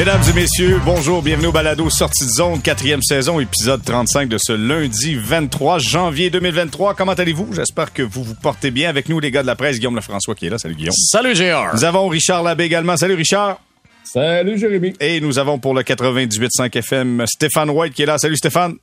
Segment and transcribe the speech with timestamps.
[0.00, 4.38] Mesdames et messieurs, bonjour, bienvenue au Balado Sortie de zone, quatrième saison, épisode 35 de
[4.38, 6.94] ce lundi 23 janvier 2023.
[6.94, 7.52] Comment allez-vous?
[7.52, 8.88] J'espère que vous vous portez bien.
[8.88, 10.56] Avec nous, les gars de la presse, Guillaume Lefrançois qui est là.
[10.56, 10.94] Salut Guillaume.
[10.94, 11.74] Salut Gérard.
[11.74, 12.96] Nous avons Richard Labbé également.
[12.96, 13.60] Salut Richard.
[14.02, 14.94] Salut Jérémy.
[15.00, 18.16] Et nous avons pour le 98.5 FM Stéphane White qui est là.
[18.16, 18.76] Salut Stéphane.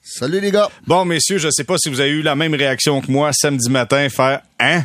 [0.00, 0.70] Salut les gars.
[0.86, 3.68] Bon, messieurs, je sais pas si vous avez eu la même réaction que moi samedi
[3.68, 4.84] matin, faire Hein?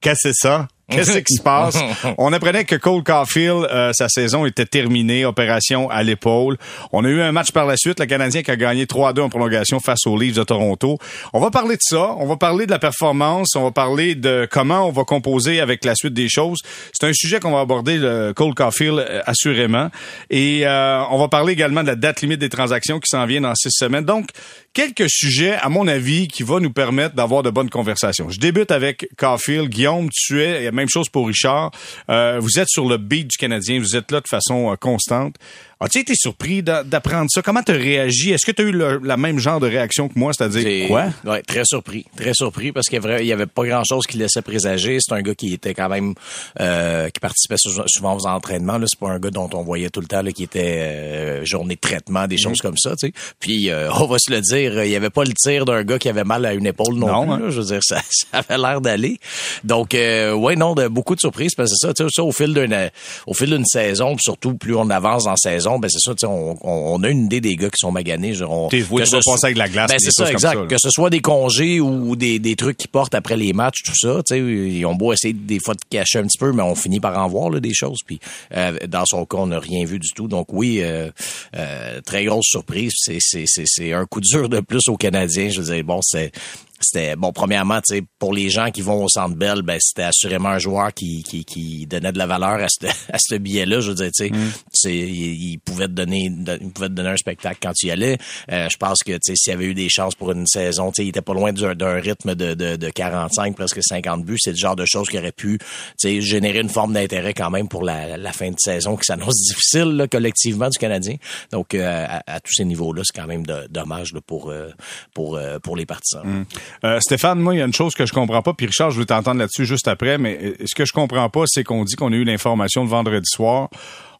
[0.00, 0.68] Qu'est-ce que c'est ça?
[0.90, 1.76] Qu'est-ce qui se passe?
[2.18, 6.58] On apprenait que Cole Caulfield, euh, sa saison était terminée, opération à l'épaule.
[6.92, 9.28] On a eu un match par la suite, le Canadien qui a gagné 3-2 en
[9.28, 10.98] prolongation face aux Leafs de Toronto.
[11.32, 14.46] On va parler de ça, on va parler de la performance, on va parler de
[14.48, 16.60] comment on va composer avec la suite des choses.
[16.92, 19.90] C'est un sujet qu'on va aborder, le Cole Caulfield, euh, assurément.
[20.30, 23.40] Et euh, on va parler également de la date limite des transactions qui s'en vient
[23.40, 24.04] dans six semaines.
[24.04, 24.28] Donc,
[24.72, 28.28] quelques sujets, à mon avis, qui vont nous permettre d'avoir de bonnes conversations.
[28.28, 29.68] Je débute avec Caulfield.
[29.68, 31.70] Guillaume, tu es, même chose pour Richard.
[32.08, 35.36] Euh, vous êtes sur le beat du Canadien, vous êtes là de façon euh, constante.
[35.78, 37.42] As-tu été surpris d'apprendre ça?
[37.42, 38.30] Comment tu as réagi?
[38.30, 40.32] Est-ce que tu as eu le la même genre de réaction que moi?
[40.32, 41.08] C'est-à-dire quoi?
[41.26, 42.06] Ouais, très surpris.
[42.16, 44.96] Très surpris parce qu'il y avait pas grand-chose qui laissait présager.
[45.00, 46.14] C'est un gars qui était quand même
[46.60, 48.78] euh, qui participait souvent aux entraînements.
[48.86, 51.74] C'est pas un gars dont on voyait tout le temps là, qui était euh, journée
[51.74, 52.62] de traitement, des choses mm.
[52.62, 52.96] comme ça.
[52.96, 53.12] Tu sais.
[53.38, 55.98] Puis euh, on va se le dire, il y avait pas le tir d'un gars
[55.98, 57.32] qui avait mal à une épaule non, plus.
[57.32, 57.50] Hein?
[57.50, 59.20] Je veux dire, ça, ça avait l'air d'aller.
[59.62, 62.32] Donc euh, ouais, non, de, beaucoup de surprises parce que ça, tu sais, ça au
[62.32, 62.90] fil d'une
[63.26, 67.02] au fil d'une saison, surtout plus on avance en saison ben c'est ça, on, on,
[67.02, 68.32] a une idée des gars qui sont maganés.
[68.70, 69.90] T'es voué de passer avec la glace.
[69.90, 70.68] Ben c'est ça, exact.
[70.68, 73.96] que ce soit des congés ou des, des trucs qu'ils portent après les matchs, tout
[73.96, 74.22] ça.
[74.26, 76.74] Tu sais, ils ont beau essayer des fois de cacher un petit peu, mais on
[76.74, 77.98] finit par en voir là, des choses.
[78.04, 78.20] Puis
[78.54, 80.28] euh, dans son cas, on n'a rien vu du tout.
[80.28, 81.10] Donc oui, euh,
[81.56, 82.92] euh, très grosse surprise.
[82.96, 85.48] C'est, c'est, c'est, un coup dur de plus aux Canadiens.
[85.48, 86.32] Je veux dire, bon, c'est
[86.80, 90.04] c'était bon premièrement tu sais pour les gens qui vont au Centre Bell ben c'était
[90.04, 93.66] assurément un joueur qui, qui, qui donnait de la valeur à ce à ce billet
[93.66, 94.52] là je veux dire tu sais mm.
[94.72, 98.18] c'est il, pouvait te donner il pouvait te donner un spectacle quand tu y allais.
[98.52, 100.90] Euh, je pense que tu sais s'il y avait eu des chances pour une saison
[100.90, 104.38] tu sais il était pas loin d'un rythme de, de, de 45 presque 50 buts.
[104.38, 105.66] C'est le genre de choses qui aurait pu tu
[105.96, 109.34] sais générer une forme d'intérêt quand même pour la, la fin de saison qui s'annonce
[109.48, 111.16] difficile là, collectivement du Canadien.
[111.52, 114.68] Donc euh, à, tous ces niveaux là c'est quand même dommage là, pour euh,
[115.14, 116.26] pour pour les partisans.
[116.26, 116.44] Mm.
[116.84, 118.98] Euh, Stéphane, moi, il y a une chose que je comprends pas, puis Richard, je
[118.98, 121.96] veux t'entendre là-dessus juste après, mais euh, ce que je comprends pas, c'est qu'on dit
[121.96, 123.68] qu'on a eu l'information le vendredi soir.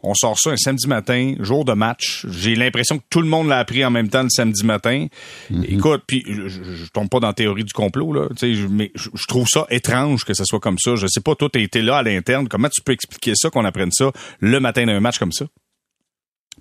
[0.03, 2.27] On sort ça un samedi matin, jour de match.
[2.31, 5.07] J'ai l'impression que tout le monde l'a appris en même temps le samedi matin.
[5.51, 5.65] Mhm.
[5.69, 8.29] Écoute, puis je, je, tombe pas dans la théorie du complot là,
[8.71, 10.97] mais je, trouve ça étrange que ça soit comme ça.
[10.97, 12.47] Je sais pas, toi, t'as été là à l'interne.
[12.47, 15.47] Comment tu peux expliquer ça qu'on apprenne ça le matin d'un match comme ça?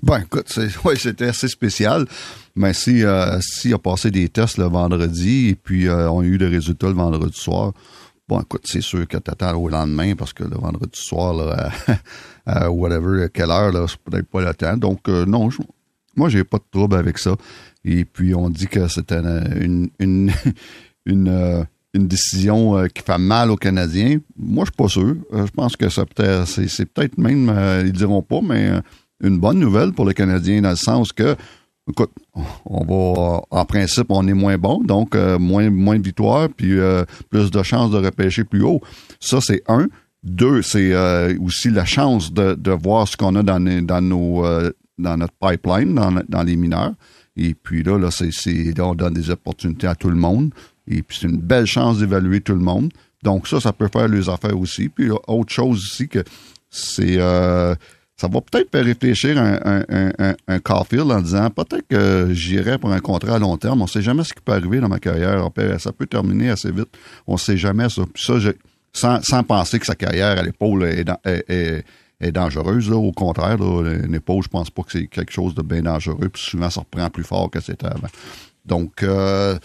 [0.05, 0.55] Ben, écoute,
[0.85, 2.05] ouais, c'était assez spécial.
[2.55, 6.23] Mais si, euh, s'il a passé des tests le vendredi et puis euh, on a
[6.23, 7.73] eu des résultats le vendredi soir,
[8.27, 11.71] bon, écoute, c'est sûr que t'attends au lendemain parce que le vendredi soir, là,
[12.45, 14.77] à, whatever, quelle heure, là, c'est peut-être pas le temps.
[14.77, 15.49] Donc, euh, non,
[16.16, 17.35] moi, j'ai pas de trouble avec ça.
[17.83, 19.22] Et puis, on dit que c'était
[19.59, 20.31] une, une,
[21.07, 21.63] une, euh,
[21.95, 24.19] une décision qui fait mal aux Canadiens.
[24.37, 25.16] Moi, je suis pas sûr.
[25.33, 27.51] je pense que ça peut c'est, c'est peut-être même,
[27.83, 28.69] ils diront pas, mais
[29.22, 31.36] une bonne nouvelle pour les Canadiens dans le sens que,
[31.90, 32.12] écoute,
[32.66, 36.78] on va, en principe, on est moins bon, donc euh, moins, moins de victoires, puis
[36.78, 38.81] euh, plus de chances de repêcher plus haut.
[39.20, 39.88] Ça, c'est un.
[40.24, 44.44] Deux, c'est euh, aussi la chance de, de voir ce qu'on a dans, dans, nos,
[44.98, 46.94] dans notre pipeline, dans, dans les mineurs.
[47.38, 50.52] Et puis là, là, c'est, on donne des opportunités à tout le monde.
[50.88, 52.92] Et puis c'est une belle chance d'évaluer tout le monde.
[53.24, 54.90] Donc ça, ça peut faire les affaires aussi.
[54.90, 56.24] Puis autre chose aussi que
[56.70, 57.18] c'est
[58.18, 59.59] ça va peut-être faire réfléchir un,
[60.48, 63.81] un, Caulfield en disant peut-être que j'irai pour un contrat à long terme.
[63.81, 65.50] On sait jamais ce qui peut arriver dans ma carrière.
[65.80, 66.88] Ça peut terminer assez vite.
[67.28, 68.03] On sait jamais ça.
[68.16, 72.90] Ça, sans, penser que sa carrière à l'épaule est, dangereuse.
[72.92, 76.30] Au contraire, une épaule, je pense pas que c'est quelque chose de bien dangereux.
[76.32, 78.08] Puis souvent, ça reprend plus fort que c'était avant.
[78.66, 79.58] Donc, euh,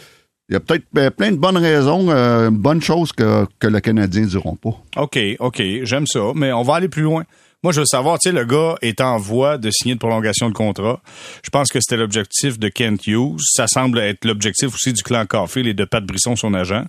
[0.49, 3.79] il y a peut-être ben, plein de bonnes raisons, euh, bonnes choses que, que le
[3.79, 4.77] Canadien ne diront pas.
[4.97, 7.25] OK, OK, j'aime ça, mais on va aller plus loin.
[7.63, 10.49] Moi, je veux savoir, tu sais, le gars est en voie de signer une prolongation
[10.49, 11.03] de contrat.
[11.45, 13.41] Je pense que c'était l'objectif de Kent Hughes.
[13.53, 16.85] Ça semble être l'objectif aussi du clan Caulfield et de Pat Brisson, son agent.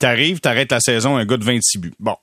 [0.00, 1.94] T'arrives, t'arrêtes la saison, un gars de 26 buts.
[2.00, 2.16] Bon.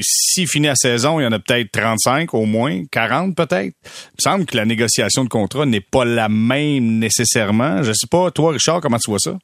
[0.00, 3.74] S'il finit la saison, il y en a peut-être 35 au moins, 40 peut-être.
[3.84, 7.82] Il me semble que la négociation de contrat n'est pas la même nécessairement.
[7.82, 9.38] Je sais pas, toi, Richard, comment tu vois ça?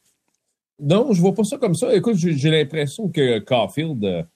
[0.80, 1.94] Non, je vois pas ça comme ça.
[1.94, 4.26] Écoute, j'ai l'impression que Caulfield,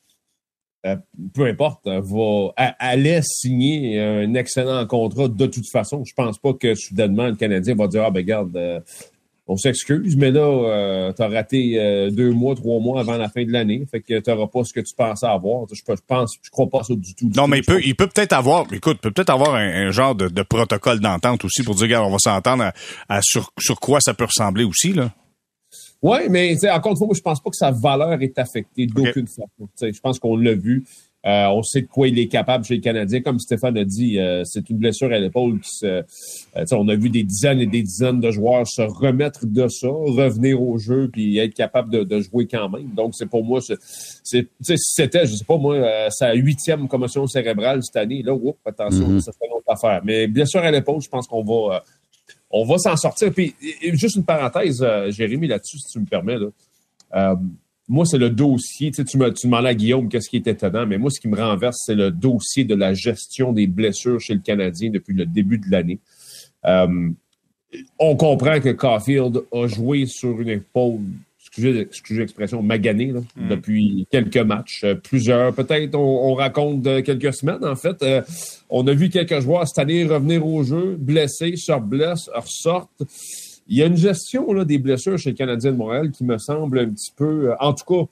[0.86, 0.96] euh, euh,
[1.34, 6.04] peu importe, euh, va, allait signer un excellent contrat de toute façon.
[6.04, 8.80] Je pense pas que soudainement le Canadien va dire Ah ben regarde, euh,
[9.48, 13.28] on s'excuse, mais là, euh, tu as raté euh, deux mois, trois mois avant la
[13.28, 13.84] fin de l'année.
[13.90, 15.66] Fait que tu n'auras pas ce que tu pensais avoir.
[15.72, 17.30] Je, je pense, je crois pas ça du tout.
[17.36, 20.42] non, mais il peut, il peut peut-être avoir, écoute, peut peut-être avoir un, genre de,
[20.42, 22.72] protocole d'entente aussi pour dire, regarde, on va s'entendre
[23.08, 25.10] à, sur, sur quoi ça peut ressembler aussi, là.
[26.02, 29.28] Oui, mais encore une fois, moi, je pense pas que sa valeur est affectée d'aucune
[29.28, 29.68] façon.
[29.80, 30.84] Je pense qu'on l'a vu.
[31.24, 33.20] Euh, on sait de quoi il est capable chez les Canadiens.
[33.20, 35.86] Comme Stéphane a dit, euh, c'est une blessure à l'épaule qui se.
[35.86, 39.86] Euh, on a vu des dizaines et des dizaines de joueurs se remettre de ça,
[39.88, 42.88] revenir au jeu puis être capable de, jouer quand même.
[42.96, 47.96] Donc, c'est pour moi, c'est, c'était, je sais pas moi, sa huitième commotion cérébrale cette
[47.96, 48.22] année.
[48.22, 49.20] Là, oups, attention, mm-hmm.
[49.20, 50.00] ça fait une autre affaire.
[50.04, 51.84] Mais blessure à l'épaule, je pense qu'on va,
[52.52, 53.32] on va s'en sortir.
[53.32, 53.54] Puis,
[53.94, 56.38] juste une parenthèse, Jérémy, là-dessus, si tu me permets.
[56.38, 57.36] Là
[57.88, 58.90] moi, c'est le dossier.
[58.90, 61.20] Tu, sais, tu, me, tu demandais à Guillaume qu'est-ce qui est étonnant, mais moi, ce
[61.20, 65.14] qui me renverse, c'est le dossier de la gestion des blessures chez le Canadien depuis
[65.14, 65.98] le début de l'année.
[66.64, 67.10] Euh,
[67.98, 71.00] on comprend que Caulfield a joué sur une épaule,
[71.58, 73.48] excusez, l'expression, maganée mm.
[73.48, 74.84] depuis quelques matchs.
[74.84, 78.02] Euh, plusieurs, peut-être, on, raconte quelques semaines, en fait.
[78.02, 78.22] Euh,
[78.70, 83.02] on a vu quelques joueurs cette année revenir au jeu, blessés, se blessent, ressortent.
[83.68, 86.38] Il y a une gestion là, des blessures chez le Canadien de Montréal qui me
[86.38, 88.10] semble un petit peu, euh, en tout cas,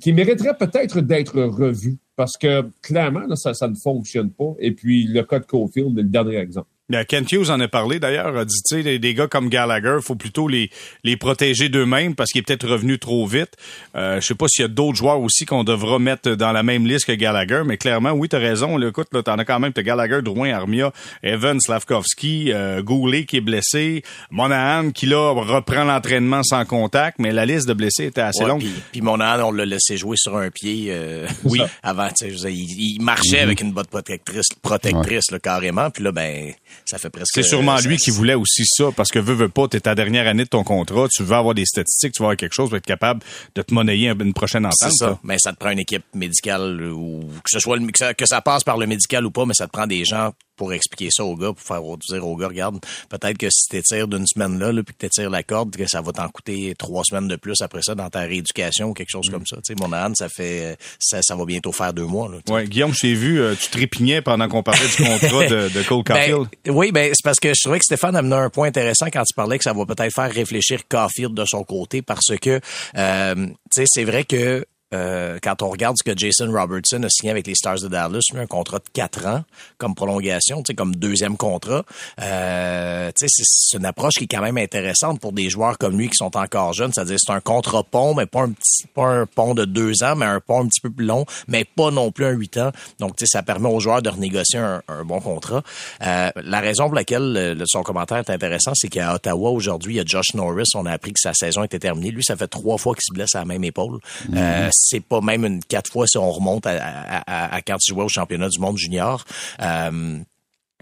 [0.00, 4.54] qui, mériterait peut-être d'être revue parce que clairement, ça, ça ne fonctionne pas.
[4.60, 6.68] Et puis, le cas de Cofield est le dernier exemple.
[7.08, 10.14] Kent Hughes en a parlé d'ailleurs, a dit, tu sais, des, gars comme Gallagher, faut
[10.14, 10.70] plutôt les,
[11.04, 13.56] les protéger d'eux-mêmes parce qu'il est peut-être revenu trop vite.
[13.96, 16.62] Euh, je sais pas s'il y a d'autres joueurs aussi qu'on devra mettre dans la
[16.62, 18.76] même liste que Gallagher, mais clairement, oui, tu as raison.
[18.76, 20.92] Là, écoute, là, t'en as quand même, t'as Gallagher, Drouin, Armia,
[21.22, 27.32] Evan, Slavkovski, euh, Goulet qui est blessé, Monahan qui là reprend l'entraînement sans contact, mais
[27.32, 28.64] la liste de blessés était assez longue.
[28.92, 31.60] Puis, Monahan, on l'a laissé jouer sur un pied euh, oui.
[31.82, 33.42] avant, tu sais, il, marchait mm-hmm.
[33.42, 36.52] avec une botte protectrice, protectrice là, carrément, puis là, ben
[36.84, 37.30] ça fait presque.
[37.32, 40.26] C'est sûrement lui qui voulait aussi ça, parce que veux, veux pas, t'es ta dernière
[40.26, 42.78] année de ton contrat, tu veux avoir des statistiques, tu veux avoir quelque chose pour
[42.78, 43.20] être capable
[43.54, 44.90] de te monnayer une prochaine entente.
[44.90, 45.18] C'est ça.
[45.22, 47.78] Mais ça te prend une équipe médicale ou que ce soit
[48.14, 50.72] que ça passe par le médical ou pas, mais ça te prend des gens pour
[50.72, 52.78] expliquer ça aux gars, pour faire dire aux gars, regarde,
[53.08, 56.00] peut-être que si t'étires d'une semaine là, là puis que t'étires la corde, que ça
[56.00, 59.28] va t'en coûter trois semaines de plus après ça dans ta rééducation ou quelque chose
[59.28, 59.32] mm.
[59.32, 59.56] comme ça.
[59.56, 62.28] Tu sais, mon âne, ça fait, ça, ça va bientôt faire deux mois.
[62.28, 65.68] Là, ouais, Guillaume, je t'ai vu, euh, tu trépignais pendant qu'on parlait du contrat de,
[65.68, 66.48] de Cole ben, Caulfield.
[66.68, 69.34] oui, ben c'est parce que je trouvais que Stéphane amenait un point intéressant quand tu
[69.34, 72.60] parlais que ça va peut-être faire réfléchir Caulfield de son côté parce que,
[72.96, 77.08] euh, tu sais, c'est vrai que euh, quand on regarde ce que Jason Robertson a
[77.08, 79.42] signé avec les Stars de Dallas, un contrat de quatre ans
[79.78, 81.84] comme prolongation, comme deuxième contrat,
[82.20, 86.16] euh, c'est une approche qui est quand même intéressante pour des joueurs comme lui qui
[86.16, 86.92] sont encore jeunes.
[86.92, 90.16] C'est-à-dire c'est un contrat pont, mais pas un petit, pas un pont de deux ans,
[90.16, 92.70] mais un pont un petit peu plus long, mais pas non plus un huit ans.
[92.98, 95.62] Donc, ça permet aux joueurs de renégocier un, bon contrat.
[96.06, 100.00] Euh, la raison pour laquelle son commentaire est intéressant, c'est qu'à Ottawa aujourd'hui, il y
[100.00, 100.68] a Josh Norris.
[100.74, 102.10] On a appris que sa saison était terminée.
[102.10, 103.98] Lui, ça fait trois fois qu'il se blesse à la même épaule.
[104.30, 107.94] Mm-hmm c'est pas même une quatre fois si on remonte à, à, à quand tu
[107.94, 109.24] jouais au championnat du monde junior.
[109.60, 110.18] Euh,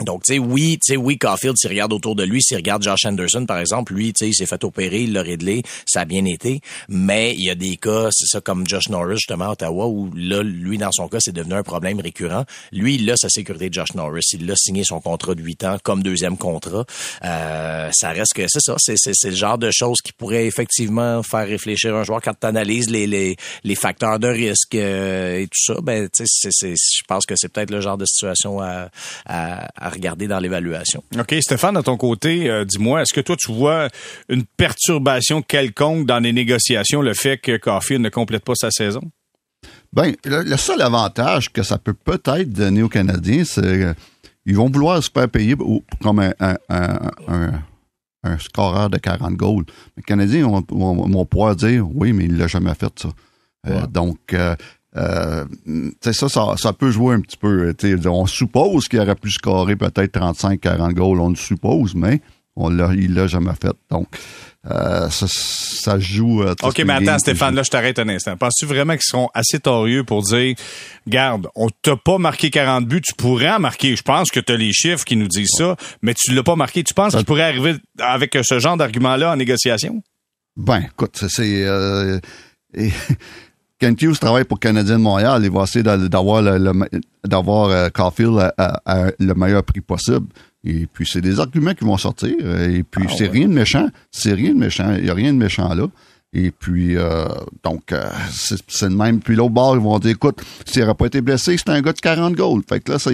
[0.05, 2.83] donc, tu sais, oui, tu sais, oui, Caulfield, s'il regarde autour de lui, s'il regarde
[2.83, 6.01] Josh Anderson, par exemple, lui, tu sais, il s'est fait opérer, il l'a réglé, ça
[6.01, 6.61] a bien été.
[6.89, 10.11] Mais il y a des cas, c'est ça, comme Josh Norris, justement, à Ottawa, où
[10.15, 12.45] là, lui, dans son cas, c'est devenu un problème récurrent.
[12.73, 14.23] Lui, il a sa sécurité de Josh Norris.
[14.33, 16.85] Il a signé son contrat de 8 ans comme deuxième contrat.
[17.25, 21.23] Euh, ça reste que, c'est ça, c'est, c'est, le genre de choses qui pourrait effectivement
[21.23, 25.47] faire réfléchir un joueur quand tu analyses les, les, les facteurs de risque euh, et
[25.47, 25.81] tout ça.
[25.83, 28.89] Ben, tu sais, c'est, je pense que c'est peut-être le genre de situation à,
[29.27, 31.03] à regarder dans l'évaluation.
[31.19, 31.35] OK.
[31.41, 33.89] Stéphane, de ton côté, euh, dis-moi, est-ce que toi, tu vois
[34.29, 39.03] une perturbation quelconque dans les négociations, le fait que Caulfield ne complète pas sa saison?
[39.93, 43.95] Ben, le, seul avantage que ça peut peut-être donner aux Canadiens, c'est
[44.47, 45.57] qu'ils vont vouloir se faire payer
[46.01, 46.33] comme un,
[46.69, 49.65] un, scoreur de 40 goals.
[49.97, 53.09] Les Canadiens vont, pouvoir dire oui, mais il l'a jamais fait ça.
[53.69, 54.57] Euh, donc, euh,
[54.97, 55.45] euh,
[56.01, 57.75] ça, ça, ça peut jouer un petit peu.
[58.07, 62.21] On suppose qu'il aurait pu scorer peut-être 35-40 goals, on le suppose, mais
[62.57, 63.75] on l'a, il l'a jamais fait.
[63.91, 64.09] Donc,
[64.71, 66.43] euh, ça, ça, joue.
[66.43, 68.37] Euh, OK, mais attends, Stéphane, là, je t'arrête un instant.
[68.37, 70.55] Penses-tu vraiment qu'ils seront assez torieux pour dire,
[71.07, 73.97] garde, on t'a pas marqué 40 buts, tu pourrais en marquer.
[73.97, 76.57] Je pense que tu as les chiffres qui nous disent ça, mais tu l'as pas
[76.57, 76.83] marqué.
[76.83, 80.03] Tu penses qu'il pourrait arriver avec ce genre d'argument-là en négociation?
[80.57, 81.65] Ben, écoute, c'est...
[81.65, 82.19] Euh,
[83.81, 85.41] Kent Hughes travaille pour Canadien de Montréal.
[85.43, 86.43] Il va essayer d'avoir
[87.25, 90.27] d'avoir euh, Caulfield à, le meilleur prix possible.
[90.63, 92.35] Et puis, c'est des arguments qui vont sortir.
[92.61, 93.89] Et puis, ah c'est rien de méchant.
[94.11, 94.95] C'est rien de méchant.
[94.97, 95.87] Il n'y a rien de méchant là.
[96.33, 97.27] Et puis, euh,
[97.65, 99.19] donc, euh, c'est le même.
[99.19, 101.93] Puis l'autre bord, ils vont dire, écoute, s'il n'aurait pas été blessé, c'est un gars
[101.93, 102.63] de 40 goals.
[102.69, 103.11] Fait que là, ça,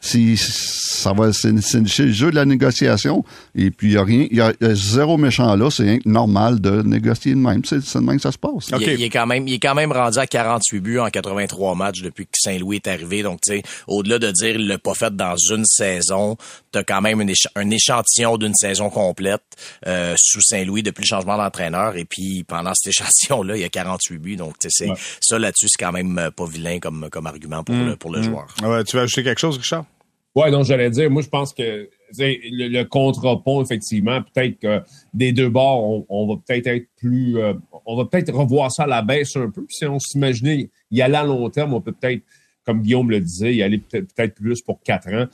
[0.00, 3.24] ça va, c'est le jeu de la négociation.
[3.56, 5.70] Et puis, il y a rien, il y a, zéro méchant là.
[5.72, 7.64] C'est normal de négocier de même.
[7.64, 8.70] C'est de même que ça se passe.
[8.80, 12.02] Il, est quand même, il est quand même rendu à 48 buts en 83 matchs
[12.02, 13.24] depuis que Saint-Louis est arrivé.
[13.24, 16.36] Donc, tu sais, au-delà de dire il l'a pas fait dans une saison,
[16.76, 17.22] t'as quand même
[17.54, 19.42] un échantillon d'une saison complète
[19.86, 21.96] euh, sous Saint-Louis depuis le changement d'entraîneur.
[21.96, 24.36] Et puis, pendant cet échantillon-là, il y a 48 buts.
[24.36, 24.88] Donc, c'est
[25.20, 27.86] ça là-dessus, c'est quand même euh, pas vilain comme, comme argument pour, mm.
[27.86, 28.24] le, pour le mm.
[28.24, 28.46] joueur.
[28.62, 29.86] Ouais, tu veux ajouter quelque chose, Richard?
[30.34, 34.82] Oui, non, j'allais dire, moi, je pense que le, le contre-pont, effectivement, peut-être que
[35.14, 37.38] des deux bords, on, va peut-être être plus.
[37.38, 37.54] Euh,
[37.86, 39.64] on va peut-être revoir ça à la baisse un peu.
[39.70, 42.22] Si on s'imaginait y aller à long terme, on peut peut-être,
[42.66, 45.26] comme Guillaume le disait, y aller peut-être plus pour quatre ans.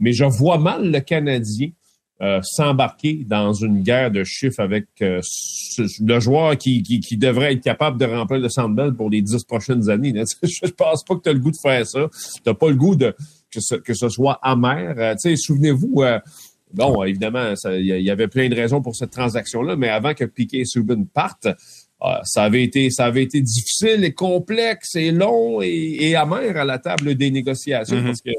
[0.00, 1.70] Mais je vois mal le Canadien
[2.22, 5.22] euh, s'embarquer dans une guerre de chiffres avec euh,
[6.00, 9.88] le joueur qui, qui, devrait être capable de remplir le Sandbell pour les dix prochaines
[9.88, 10.12] années.
[10.42, 12.10] Je pense pas que tu as le goût de faire ça.
[12.44, 13.14] Tu pas le goût de
[13.50, 14.94] que ce, que ce soit amer.
[14.98, 16.04] Euh, Souvenez-vous,
[16.74, 20.58] bon, évidemment, il y, avait plein de raisons pour cette transaction-là, mais avant que Piquet
[20.58, 21.48] et Subban partent,
[22.24, 26.78] ça avait été ça avait été difficile et complexe et long et, amer à la
[26.78, 28.04] table des négociations mm-hmm.
[28.04, 28.30] parce que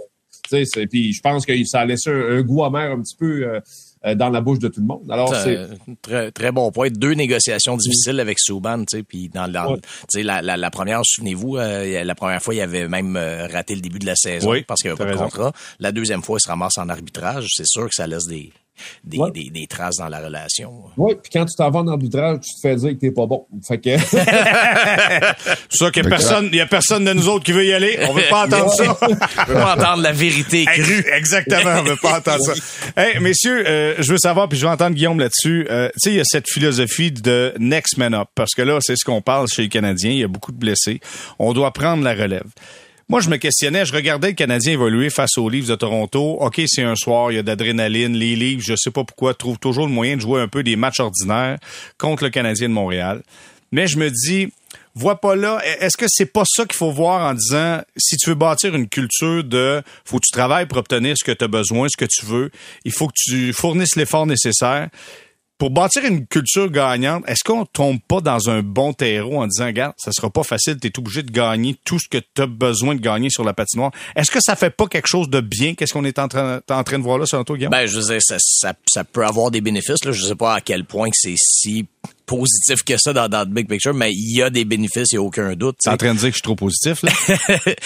[0.89, 3.60] puis je pense que ça a laissé un, goût amer un petit peu euh,
[4.05, 5.03] euh, dans la bouche de tout le monde.
[5.10, 5.67] Alors c'est
[6.01, 6.89] très très bon point.
[6.89, 12.03] Deux négociations difficiles avec Souban, tu sais, puis dans, la, la, la, première, souvenez-vous, euh,
[12.03, 15.00] la première fois il avait même raté le début de la saison parce qu'il n'y
[15.00, 15.53] avait pas de contrat.
[15.79, 17.48] La deuxième fois, il se ramasse en arbitrage.
[17.55, 18.51] C'est sûr que ça laisse des
[19.03, 20.71] des, des, des, traces dans la relation.
[20.97, 23.25] Oui, puis quand tu t'en vas en arbitrage, tu te fais dire que t'es pas
[23.25, 23.45] bon.
[23.67, 23.97] Fait que...
[25.69, 27.65] C'est ça qu'il y a personne, il y a personne de nous autres qui veut
[27.65, 28.00] y aller.
[28.07, 28.97] On veut pas entendre ça.
[29.01, 31.05] on veut pas entendre la vérité crue.
[31.13, 32.53] Exactement, on veut pas entendre ça.
[32.97, 35.65] Hey, messieurs, euh, je veux savoir, puis je veux entendre Guillaume là-dessus.
[35.69, 38.79] Euh, tu sais, il y a cette philosophie de next man up, parce que là,
[38.81, 40.11] c'est ce qu'on parle chez les Canadiens.
[40.11, 41.00] Il y a beaucoup de blessés.
[41.39, 42.47] On doit prendre la relève.
[43.10, 46.38] Moi, je me questionnais, je regardais le Canadien évoluer face aux Leafs de Toronto.
[46.39, 48.13] OK, c'est un soir, il y a d'adrénaline.
[48.13, 50.75] Les Leafs, je sais pas pourquoi, trouvent toujours le moyen de jouer un peu des
[50.75, 51.58] matchs ordinaires
[51.98, 53.22] contre le Canadien de Montréal.
[53.72, 54.51] Mais je me dis,
[54.96, 58.29] vois pas là, est-ce que c'est pas ça qu'il faut voir en disant, si tu
[58.29, 61.48] veux bâtir une culture de, faut que tu travailles pour obtenir ce que tu as
[61.48, 62.51] besoin, ce que tu veux,
[62.86, 64.89] il faut que tu fournisses l'effort nécessaire
[65.61, 69.67] pour bâtir une culture gagnante, est-ce qu'on tombe pas dans un bon terreau en disant,
[69.67, 72.47] regarde, ça sera pas facile, tu es obligé de gagner tout ce que tu as
[72.47, 73.91] besoin de gagner sur la patinoire.
[74.15, 75.75] Est-ce que ça fait pas quelque chose de bien?
[75.75, 77.69] Qu'est-ce qu'on est en train, en train de voir là, selon toi, Guillaume?
[77.69, 80.11] Ben, je veux dire, ça, ça, peut avoir des bénéfices, là.
[80.11, 81.85] Je sais pas à quel point c'est si
[82.31, 85.15] positif que ça dans, dans le big picture, mais il y a des bénéfices, il
[85.15, 85.75] n'y a aucun doute.
[85.83, 87.11] Tu es en train de dire que je suis trop positif, là?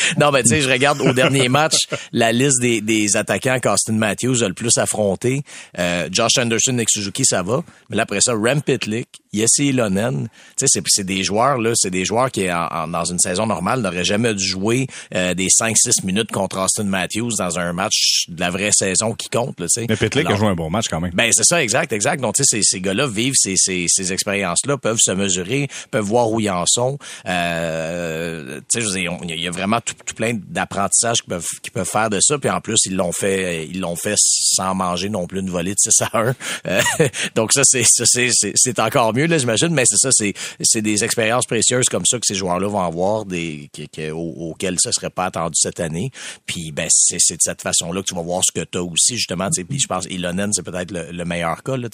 [0.19, 1.77] non, mais tu sais, je regarde au dernier match
[2.11, 5.41] la liste des, des attaquants qu'Austin Matthews a le plus affronté.
[5.79, 7.63] Euh, Josh Anderson, Nick Suzuki, ça va.
[7.89, 11.89] Mais là, après ça, Rem Pitlick, Jesse Ilonen, tu sais, c'est des joueurs, là, c'est
[11.89, 16.05] des joueurs qui, en, dans une saison normale, n'auraient jamais dû jouer euh, des 5-6
[16.05, 19.85] minutes contre Austin Matthews dans un match de la vraie saison qui compte, tu sais.
[19.89, 21.11] Mais Pitlick a joué un bon match quand même.
[21.13, 22.21] Ben, c'est ça, exact, exact.
[22.21, 26.05] Donc, tu sais, ces, ces gars-là vivent ces, ces, ces expériences-là, peuvent se mesurer, peuvent
[26.05, 26.97] voir où ils en sont.
[27.27, 32.37] Euh, il y a vraiment tout, plein d'apprentissages qu'ils peuvent, peuvent faire de ça.
[32.37, 35.73] Puis en plus, ils l'ont fait, ils l'ont fait sans manger non plus une volée
[35.73, 36.35] de 6 à 1.
[36.67, 36.81] Euh,
[37.35, 42.05] donc ça, c'est, encore mieux là, j'imagine, mais c'est ça, c'est, des expériences précieuses comme
[42.05, 43.69] ça que ces joueurs-là vont avoir, des,
[44.11, 46.11] auxquelles ça serait pas attendu cette année.
[46.45, 49.17] Puis ben c'est, de cette façon-là que tu vas voir ce que tu as aussi
[49.17, 49.49] justement.
[49.49, 51.77] Puis je pense Ilonen, c'est peut-être le, meilleur cas.
[51.77, 51.87] Là,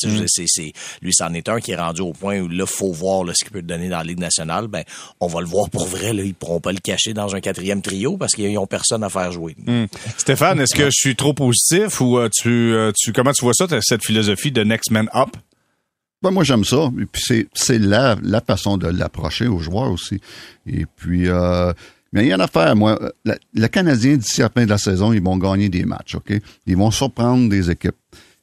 [1.01, 3.43] lui, c'en est un qui est rendu au point où là, faut voir là, ce
[3.43, 4.67] qu'il peut donner dans la Ligue nationale.
[4.67, 4.83] Ben,
[5.19, 6.13] on va le voir pour vrai.
[6.13, 9.09] Là, ils pourront pas le cacher dans un quatrième trio parce qu'ils ont personne à
[9.09, 9.55] faire jouer.
[9.65, 9.85] Mm.
[10.17, 13.53] Stéphane, est-ce que je suis trop positif ou euh, tu, euh, tu comment tu vois
[13.53, 15.29] ça, cette philosophie de next man up?
[16.21, 16.91] Ben, moi, j'aime ça.
[17.01, 20.21] Et puis, c'est, c'est la, la façon de l'approcher aux joueurs aussi.
[20.67, 21.73] Et puis, euh,
[22.13, 22.75] mais il y en a à faire.
[22.75, 26.15] Moi, le Canadien, d'ici à la fin de la saison, ils vont gagner des matchs,
[26.15, 26.33] OK?
[26.67, 27.95] Ils vont surprendre des équipes.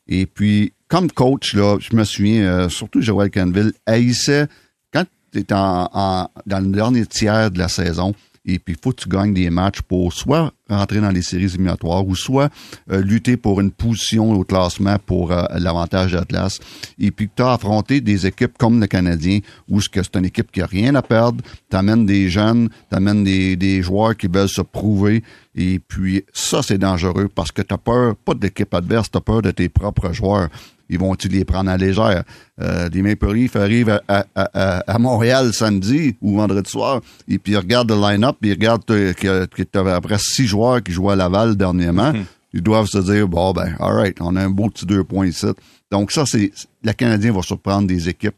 [0.09, 4.47] Et puis, comme coach, là, je me souviens, euh, surtout Joël Canville, haïssait,
[4.93, 8.15] quand tu es en, en, dans le dernier tiers de la saison,
[8.49, 11.45] et puis il faut que tu gagnes des matchs pour soit rentrer dans les séries
[11.45, 12.51] éliminatoires ou soit
[12.91, 16.59] euh, lutter pour une position au classement pour euh, l'avantage d'Atlas.
[16.99, 20.63] Et puis tu as affronté des équipes comme le Canadien où c'est une équipe qui
[20.63, 25.23] a rien à perdre, t'amènes des jeunes, t'amènes des, des joueurs qui veulent se prouver
[25.59, 29.43] et puis ça c'est dangereux parce que t'as peur pas de l'équipe adverse, t'as peur
[29.43, 30.49] de tes propres joueurs
[30.89, 32.25] ils vont-tu les prendre à légère?
[32.61, 37.53] Euh, des Maple Leafs arrivent à, à, à, Montréal samedi ou vendredi soir, et puis
[37.53, 40.93] ils regardent le line-up, puis ils regardent que, que tu avais après six joueurs qui
[40.93, 42.13] jouent à Laval dernièrement.
[42.13, 42.25] Mhm.
[42.55, 45.27] Ils doivent se dire, bon, ben, all right, on a un beau petit deux points
[45.27, 45.47] ici.
[45.91, 46.51] Donc ça, c'est,
[46.83, 48.37] le Canadien va surprendre des équipes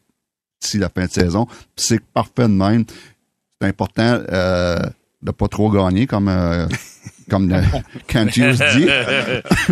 [0.60, 1.46] d'ici la fin de saison.
[1.76, 2.84] C'est parfait de même.
[3.60, 4.78] C'est important euh,
[5.22, 6.66] de pas trop gagner comme euh,
[7.30, 7.54] comme
[8.06, 8.86] Kent Hughes dit.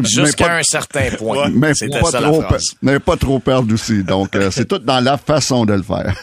[0.09, 1.51] Jusqu'à un certain point.
[1.51, 2.45] Mais pas, trop,
[2.83, 4.05] mais pas trop perdre aussi.
[4.05, 6.15] Donc, euh, c'est tout dans la façon de le faire.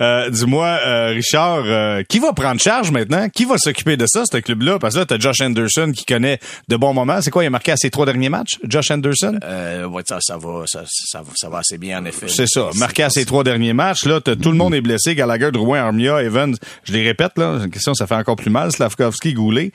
[0.00, 3.28] Euh, dis-moi, euh, Richard, euh, qui va prendre charge maintenant?
[3.28, 4.78] Qui va s'occuper de ça, ce club-là?
[4.78, 7.20] Parce que là, t'as Josh Anderson qui connaît de bons moments.
[7.20, 9.38] C'est quoi, il a marqué à ses trois derniers matchs, Josh Anderson?
[9.42, 12.28] Euh, ouais, ça, ça, va, ça, ça, ça, va assez bien, en effet.
[12.28, 12.70] C'est ça.
[12.76, 14.04] Marqué à ses trois derniers matchs.
[14.04, 15.14] Là, tout le monde est blessé.
[15.14, 16.56] Gallagher, Drouin, Armia, Evans.
[16.84, 17.60] Je les répète, là.
[17.64, 18.72] Une question, ça fait encore plus mal.
[18.72, 19.72] Slavkovski, Goulet.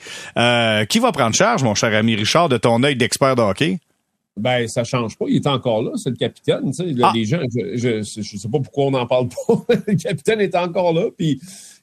[0.90, 3.80] qui va prendre charge, mon cher ami Richard, de ton œil d'expert de hockey?
[4.42, 5.26] Ben, ça change pas.
[5.30, 6.72] Il est encore là, c'est le capitaine.
[6.72, 7.12] Tu sais, ah.
[7.14, 9.66] Les gens, je, ne sais pas pourquoi on n'en parle pas.
[9.88, 11.10] le capitaine est encore là.
[11.16, 11.40] Puis,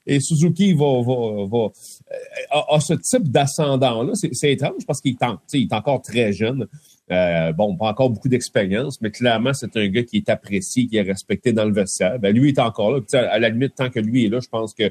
[0.07, 4.13] et Suzuki va, va, va euh, a, ce type d'ascendant-là.
[4.15, 5.17] C'est étrange parce qu'il
[5.55, 6.67] est, encore très jeune.
[7.11, 10.97] Euh, bon, pas encore beaucoup d'expérience, mais clairement, c'est un gars qui est apprécié, qui
[10.97, 12.19] est respecté dans le vestiaire.
[12.19, 13.01] Ben, lui est encore là.
[13.13, 14.91] à la limite, tant que lui est là, je pense que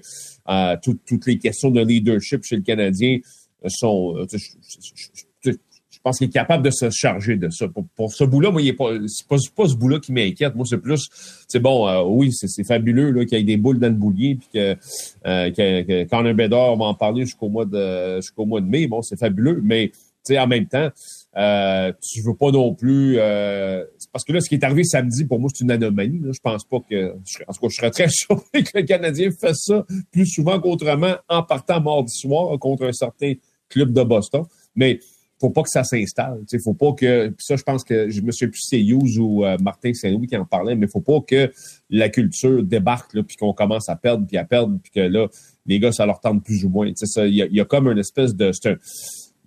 [0.49, 3.19] euh, toutes les questions de leadership chez le Canadien
[3.67, 5.26] sont je
[6.07, 7.67] pense qu'il est capable de se charger de ça.
[7.95, 9.37] Pour, ce bout-là, moi, il pas, c'est pas,
[9.67, 10.55] ce bout-là qui m'inquiète.
[10.55, 11.07] Moi, c'est plus,
[11.47, 14.35] c'est bon, euh, oui, c'est, fabuleux là, qu'il y ait des boules dans le boulier,
[14.35, 14.75] puis que,
[15.25, 18.87] euh, que, que va en parler jusqu'au mois de jusqu'au mois de mai.
[18.87, 19.91] Bon, c'est fabuleux, mais
[20.35, 20.89] en même temps,
[21.37, 23.15] euh, tu veux pas non plus.
[23.17, 26.19] Euh, parce que là, ce qui est arrivé samedi, pour moi, c'est une anomalie.
[26.19, 26.31] Là.
[26.33, 27.11] Je pense pas que.
[27.11, 31.15] En tout cas, je serais très chaud que le Canadien fasse ça plus souvent qu'autrement
[31.29, 33.33] en partant mardi soir contre un certain
[33.69, 34.43] club de Boston.
[34.75, 34.99] Mais
[35.39, 36.41] faut pas que ça s'installe.
[36.51, 37.33] Il faut pas que.
[37.39, 40.75] ça, je pense que je me souviens c'est ou euh, Martin Saint-Louis qui en parlait,
[40.75, 41.51] mais faut pas que
[41.89, 45.27] la culture débarque là, puis qu'on commence à perdre, puis à perdre, puis que là,
[45.65, 46.87] les gars, ça leur tente plus ou moins.
[46.87, 48.51] Il y a, y a, comme une espèce de.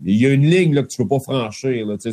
[0.04, 1.86] il y a une ligne là, que tu peux pas franchir.
[1.86, 2.12] Là, tu,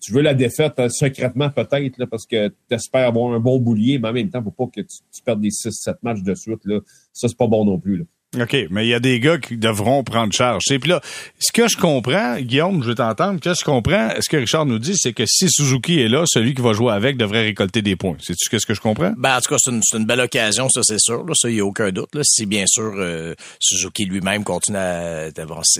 [0.00, 3.98] tu veux la défaite hein, secrètement peut-être parce que tu espères avoir un bon boulier,
[3.98, 6.60] mais en même temps, faut pas que tu, tu perdes des 6-7 matchs de suite.
[6.64, 6.80] Là.
[7.12, 7.98] Ça, c'est pas bon non plus.
[7.98, 8.04] Là.
[8.42, 10.62] OK, mais il y a des gars qui devront prendre charge.
[10.70, 11.00] Et puis là,
[11.38, 14.66] ce que je comprends, Guillaume, je vais t'entendre, ce que je comprends, ce que Richard
[14.66, 17.82] nous dit, c'est que si Suzuki est là, celui qui va jouer avec devrait récolter
[17.82, 18.16] des points.
[18.20, 19.12] C'est-tu ce que je comprends?
[19.16, 21.24] Ben, en tout cas, c'est une, une, belle occasion, ça, c'est sûr.
[21.24, 22.14] Là, ça, il n'y a aucun doute.
[22.14, 22.22] Là.
[22.24, 25.28] Si, bien sûr, euh, Suzuki lui-même continue à...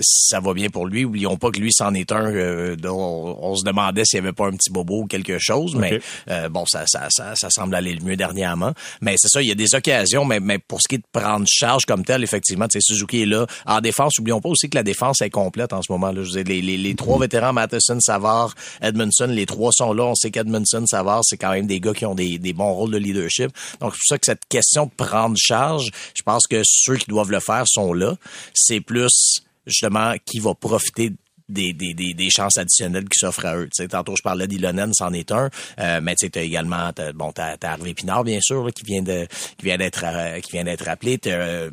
[0.01, 1.05] ça va bien pour lui.
[1.05, 4.35] Oublions pas que lui, c'en est un euh, dont on, se demandait s'il n'y avait
[4.35, 5.75] pas un petit bobo ou quelque chose.
[5.75, 8.73] Mais euh, bon, ça, ça, ça, ça, semble aller le mieux dernièrement.
[9.01, 11.03] Mais c'est ça, il y a des occasions, mais, mais pour ce qui est de
[11.11, 13.45] prendre charge comme tel, effectivement, effectivement, Suzuki est là.
[13.65, 16.11] En défense, oublions pas aussi que la défense est complète en ce moment.
[16.11, 16.23] Là.
[16.23, 20.03] Je les, les, les, trois vétérans, Matheson, Savard, Edmondson, les trois sont là.
[20.03, 22.91] On sait qu'Edmondson, Savard, c'est quand même des gars qui ont des, des bons rôles
[22.91, 23.51] de leadership.
[23.79, 27.07] Donc, c'est pour ça que cette question de prendre charge, je pense que ceux qui
[27.07, 28.15] doivent le faire sont là.
[28.53, 31.11] C'est plus justement qui va profiter
[31.49, 33.67] des, des, des, des chances additionnelles qui s'offrent à eux.
[33.71, 37.31] sais tantôt, je parlais d'Ilonen, c'en est un, euh, mais tu as également, as, bon,
[37.31, 39.27] t'as as Harvey Pinard, bien sûr, qui vient de
[39.57, 41.17] qui vient d'être euh, qui vient d'être appelé.
[41.17, 41.69] T'as euh,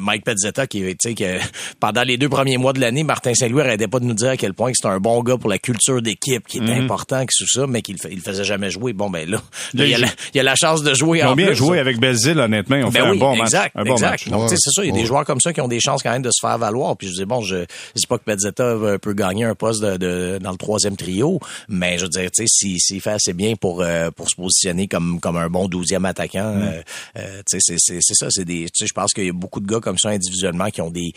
[0.00, 1.38] Mike Pezzetta, qui, tu sais, que
[1.80, 4.36] pendant les deux premiers mois de l'année, Martin Saint-Louis arrêtait pas de nous dire à
[4.36, 6.84] quel point c'est un bon gars pour la culture d'équipe, qui est mm-hmm.
[6.84, 8.92] important, que tout ça, mais qu'il il faisait jamais jouer.
[8.92, 9.42] Bon, ben là,
[9.74, 11.78] il, y a la, il y a la chance de jouer Ils ont bien joué
[11.78, 12.76] avec Belzile, honnêtement.
[12.76, 13.86] Ils ont ben fait un bon exact, match.
[13.86, 14.28] Un bon exact.
[14.28, 16.12] Donc, c'est ça, il y a des joueurs comme ça qui ont des chances quand
[16.12, 16.96] même de se faire valoir.
[16.96, 20.38] Puis je dis, bon, je, je dis pas que Pezzetta peut gagner un poste de
[20.40, 21.40] dans le troisième trio.
[21.68, 24.36] Mais je veux dire, tu sais, s'il si, fait assez bien pour euh, pour se
[24.36, 26.62] positionner comme comme un bon douzième attaquant, mm.
[26.62, 26.82] euh,
[27.18, 28.28] euh, tu sais, c'est ça.
[28.30, 30.70] C'est des, tu sais, je pense qu'il y a beaucoup de gars comme ça individuellement
[30.70, 31.12] qui ont des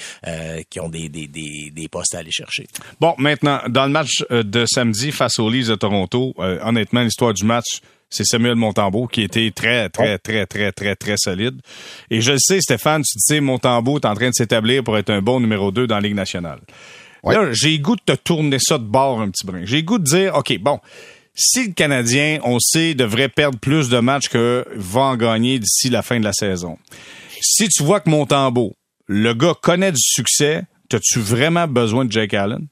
[0.69, 2.67] qui ont des, des, des, des, postes à aller chercher.
[2.99, 7.45] Bon, maintenant, dans le match de samedi face aux Leafs de Toronto, honnêtement, l'histoire du
[7.45, 11.59] match c'est Samuel Montembeau qui était très, très, très, très, très, très solide.
[12.09, 15.09] Et je le sais, Stéphane, tu sais, Montembeau est en train de s'établir pour être
[15.09, 16.59] un bon numéro 2 dans la Ligue nationale.
[17.33, 19.61] Là, j'ai goût de te tourner ça de bord un petit brin.
[19.63, 20.79] J'ai goût de dire, OK, bon,
[21.33, 25.89] si le Canadien, on sait, devrait perdre plus de matchs que va en gagner d'ici
[25.89, 26.77] la fin de la saison,
[27.41, 28.73] si tu vois que Montembeau,
[29.07, 32.67] le gars connaît du succès, as-tu vraiment besoin de Jake Allen?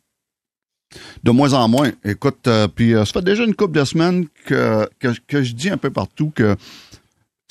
[1.24, 1.92] De moins en moins.
[2.04, 5.70] Écoute, euh, puis euh, ça fait déjà une couple de semaines que, que, je dis
[5.70, 6.56] un peu partout que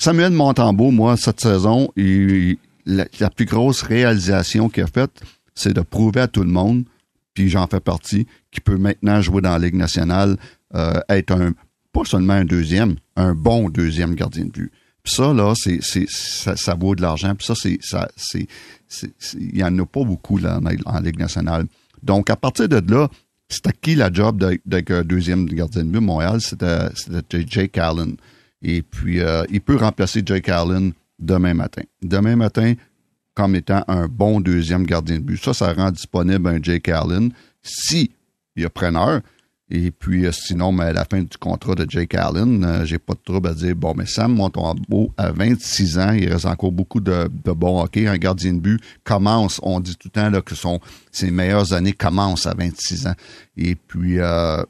[0.01, 5.21] Samuel Montembeau, moi, cette saison, il, la, la, plus grosse réalisation qu'il a faite,
[5.53, 6.85] c'est de prouver à tout le monde,
[7.35, 10.37] puis j'en fais partie, qui peut maintenant jouer dans la Ligue nationale,
[10.73, 11.51] euh, être un
[11.91, 14.71] pas seulement un deuxième, un bon deuxième gardien de but.
[15.01, 17.35] Puis ça, là, c'est, c'est, ça, vaut de l'argent.
[17.35, 18.47] Puis ça, c'est, ça, c'est,
[19.39, 21.67] il y en a pas beaucoup là, en, Ligue nationale.
[22.03, 23.07] Donc, à partir de là,
[23.47, 26.01] c'était qui la job d'être un deuxième gardien de but?
[26.01, 26.41] Montréal?
[26.41, 28.17] C'était, c'était Jake Allen.
[28.61, 31.83] Et puis, euh, il peut remplacer Jake Allen demain matin.
[32.01, 32.73] Demain matin,
[33.35, 35.43] comme étant un bon deuxième gardien de but.
[35.43, 38.11] Ça, ça rend disponible un Jake Allen si
[38.55, 39.21] il y a preneur.
[39.71, 42.99] Et puis, euh, sinon, mais à la fin du contrat de Jake Allen, euh, j'ai
[42.99, 46.71] pas de trouble à dire, bon, mais Sam Montembeau, à 26 ans, il reste encore
[46.71, 48.07] beaucoup de, de bon hockey.
[48.07, 50.79] Un gardien de but commence, on dit tout le temps là, que son,
[51.11, 53.15] ses meilleures années commencent à 26 ans.
[53.57, 54.61] Et puis, euh,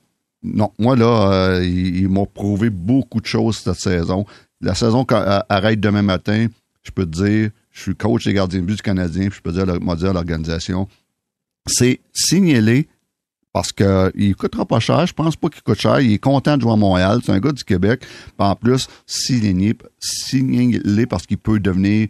[0.41, 4.25] non, moi, là, il, il m'a prouvé beaucoup de choses cette saison.
[4.61, 6.47] La saison arrête demain matin,
[6.83, 9.41] je peux te dire, je suis coach des gardiens de but du Canadien, puis je
[9.41, 10.87] peux dire, dire à l'organisation,
[11.67, 12.87] c'est signaler
[13.51, 15.05] parce qu'il ne coûtera pas cher.
[15.05, 15.99] Je pense pas qu'il coûte cher.
[15.99, 17.19] Il est content de jouer à Montréal.
[17.23, 18.05] C'est un gars du Québec.
[18.37, 22.07] en plus, signé, signé parce qu'il peut devenir,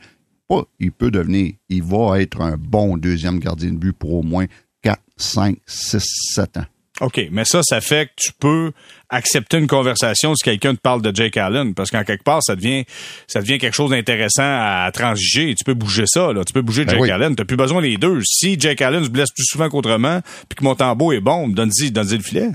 [0.48, 4.24] pas il peut devenir, il va être un bon deuxième gardien de but pour au
[4.24, 4.46] moins
[4.84, 6.04] 4, 5, 6,
[6.36, 6.66] 7 ans.
[7.02, 8.72] OK, mais ça, ça fait que tu peux
[9.10, 12.56] accepter une conversation si quelqu'un te parle de Jake Allen, parce qu'en quelque part, ça
[12.56, 12.86] devient,
[13.28, 15.54] ça devient quelque chose d'intéressant à transiger.
[15.56, 16.44] Tu peux bouger ça, là.
[16.46, 17.36] Tu peux bouger ben Jake Allen.
[17.36, 18.22] Tu n'as plus besoin des deux.
[18.24, 21.92] Si Jake Allen se blesse plus souvent qu'autrement, puis que mon tambour est bon, donne-y,
[21.92, 22.50] donne le filet.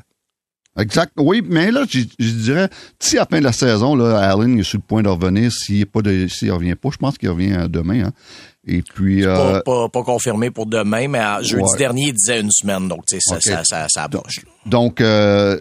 [0.80, 1.12] Exact.
[1.18, 4.62] Oui, mais là, je, dirais, si à la fin de la saison, là, Allen est
[4.62, 8.06] sur le point de revenir, s'il ne s'il revient pas, je pense qu'il revient demain,
[8.06, 8.12] hein.
[8.66, 9.24] Et puis.
[9.24, 12.88] Euh, pas, confirmé pour demain, mais jeudi dernier, il disait une semaine.
[12.88, 14.08] Donc, tu sais, ça, ça.
[14.66, 15.58] Donc, euh,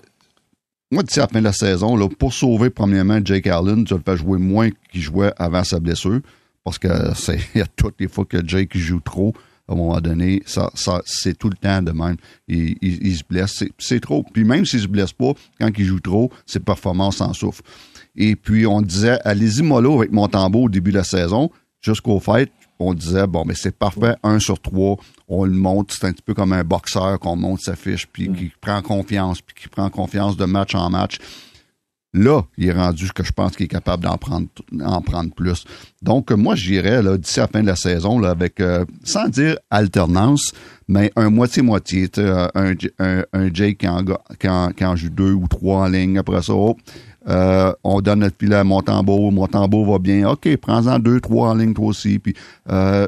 [0.91, 3.93] moi, d'ici à la fin de la saison, là, pour sauver premièrement Jake Allen, tu
[3.93, 6.19] le fais jouer moins qu'il jouait avant sa blessure.
[6.63, 9.33] Parce que c'est y a toutes les fois que Jake joue trop,
[9.69, 12.15] à un moment donné, ça, ça c'est tout le temps de même.
[12.47, 13.63] Il, il, se blesse.
[13.77, 14.23] C'est trop.
[14.33, 17.61] Puis même s'il se blesse pas, quand il joue trop, ses performances en souffrent.
[18.15, 21.51] Et puis, on disait, allez-y mollo avec mon tambour au début de la saison,
[21.81, 24.95] jusqu'au fait on disait, bon, mais c'est parfait, un sur trois,
[25.27, 28.29] on le monte, c'est un petit peu comme un boxeur qu'on monte sa fiche, puis
[28.29, 28.35] mm.
[28.35, 31.17] qui prend confiance, puis qui prend confiance de match en match.
[32.13, 34.47] Là, il est rendu que je pense qu'il est capable d'en prendre,
[34.83, 35.65] en prendre plus.
[36.01, 40.53] Donc, moi, j'irais d'ici la fin de la saison là, avec, euh, sans dire alternance,
[40.87, 42.09] mais un moitié-moitié.
[42.17, 44.03] Un, un, un Jake qui en,
[44.73, 46.17] qui, en, joue deux ou trois en ligne.
[46.17, 46.75] Après ça, oh,
[47.27, 50.29] euh, on donne notre filet à Montembeau, Montembeau va bien.
[50.29, 52.17] OK, prends-en deux, trois en ligne toi aussi.
[52.17, 52.33] Puis
[52.69, 53.07] euh,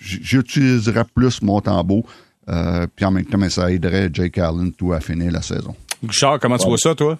[0.00, 2.04] j'utiliserais plus Montembeau.
[2.48, 5.74] Euh, puis en même temps, ça aiderait Jake Allen tout à finir la saison.
[6.10, 7.18] Charles, comment tu vois ça, toi?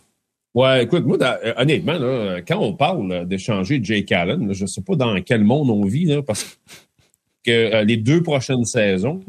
[0.55, 1.17] Ouais, écoute, moi,
[1.57, 1.99] honnêtement,
[2.47, 6.21] quand on parle d'échanger Jake Allen, je ne sais pas dans quel monde on vit,
[6.27, 6.59] parce
[7.45, 9.21] que les deux prochaines saisons,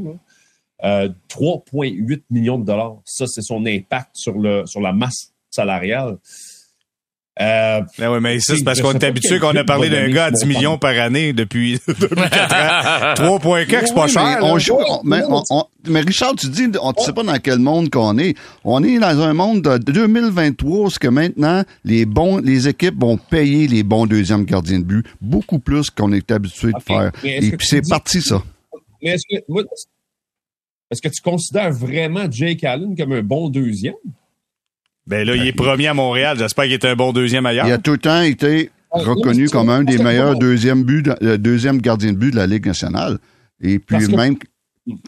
[0.81, 6.17] 3,8 millions de dollars, ça, c'est son impact sur, le, sur la masse salariale.
[7.41, 10.25] Euh, ben oui, mais ça, c'est parce qu'on est habitué qu'on a parlé d'un gars
[10.25, 13.37] à 10 millions par année depuis, depuis 4 ans.
[13.39, 14.37] 3.4, c'est pas cher.
[14.43, 15.21] On joue, mais,
[15.87, 18.35] mais, Richard, tu dis, on ne sait pas dans quel monde qu'on est.
[18.63, 23.17] On est dans un monde de 2023 où que maintenant, les bons, les équipes vont
[23.17, 27.11] payer les bons deuxièmes gardiens de but beaucoup plus qu'on est habitué de faire.
[27.23, 28.43] Et puis c'est parti, ça.
[29.01, 29.43] Mais est-ce que,
[30.91, 33.95] est-ce que tu considères vraiment Jake Allen comme un bon deuxième?
[35.05, 36.37] Ben là, il est premier à Montréal.
[36.39, 37.67] J'espère qu'il est un bon deuxième ailleurs.
[37.67, 41.81] Il a tout le temps été reconnu comme un des meilleurs deuxième, but, euh, deuxième
[41.81, 43.17] gardien de but de la Ligue nationale.
[43.61, 44.37] Et puis même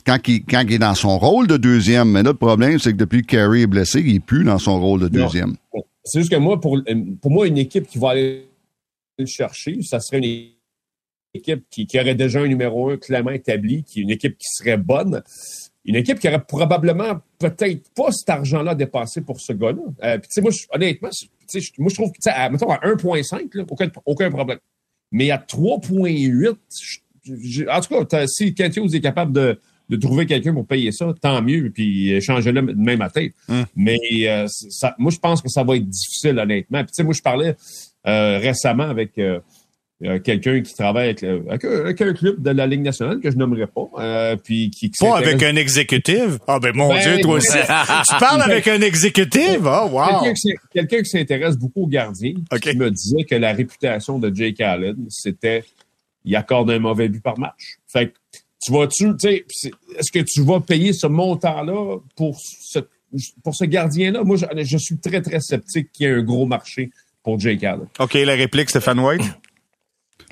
[0.05, 2.91] quand il, quand il est dans son rôle de deuxième, mais là, le problème, c'est
[2.91, 5.55] que depuis que Carey est blessé, il n'est plus dans son rôle de deuxième.
[6.03, 6.79] C'est juste que moi, pour,
[7.21, 8.47] pour moi, une équipe qui va aller
[9.17, 10.51] le chercher, ça serait une
[11.33, 14.47] équipe qui, qui aurait déjà un numéro un clairement établi, qui est une équipe qui
[14.49, 15.23] serait bonne
[15.85, 19.81] une équipe qui aurait probablement peut-être pas cet argent-là dépensé pour ce gars-là.
[20.03, 21.09] Euh, puis, tu sais, moi, honnêtement,
[21.77, 24.59] moi, je trouve que, à, mettons, à 1,5, aucun, aucun problème.
[25.11, 30.65] Mais à 3,8, en tout cas, si Kentios est capable de, de trouver quelqu'un pour
[30.65, 33.33] payer ça, tant mieux, puis échanger-le même à tête.
[33.75, 36.79] Mais euh, ça, moi, je pense que ça va être difficile, honnêtement.
[36.79, 37.55] Puis, tu sais, moi, je parlais
[38.07, 39.19] euh, récemment avec
[40.23, 43.87] quelqu'un qui travaille avec, un club de la Ligue nationale que je nommerai pas.
[43.99, 46.37] Euh, puis qui, pas avec un exécutif?
[46.47, 47.57] Ah ben mon ben, Dieu, toi aussi.
[48.09, 49.59] tu parles avec un exécutif?
[49.63, 50.33] Oh, wow.
[50.73, 54.97] Quelqu'un qui s'intéresse beaucoup aux gardiens qui me disait que la réputation de Jake Allen,
[55.09, 55.63] c'était
[56.25, 57.77] il accorde un mauvais but par match.
[57.87, 58.13] Fait que
[58.61, 59.45] tu vas-tu, tu sais,
[59.97, 62.79] est-ce que tu vas payer ce montant-là pour ce,
[63.43, 64.23] pour ce gardien-là?
[64.23, 66.89] Moi, je, je, suis très, très sceptique qu'il y ait un gros marché
[67.23, 67.85] pour Jake Allen.
[67.99, 69.21] OK, la réplique, Stéphane White?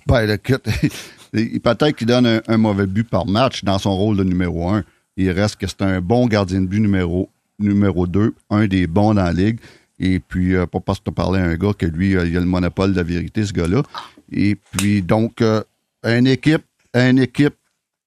[0.08, 4.84] Ben, peut-être qu'il donne un, mauvais but par match dans son rôle de numéro un.
[5.18, 9.14] Il reste que c'est un bon gardien de but numéro, numéro deux, un des bons
[9.14, 9.60] dans la ligue.
[10.00, 12.40] Et puis, euh, pas parce que tu à un gars que lui, euh, il a
[12.40, 13.84] le monopole de la vérité, ce gars-là.
[14.32, 15.64] Et puis, donc, euh,
[16.04, 16.64] une équipe,
[16.94, 17.56] une équipe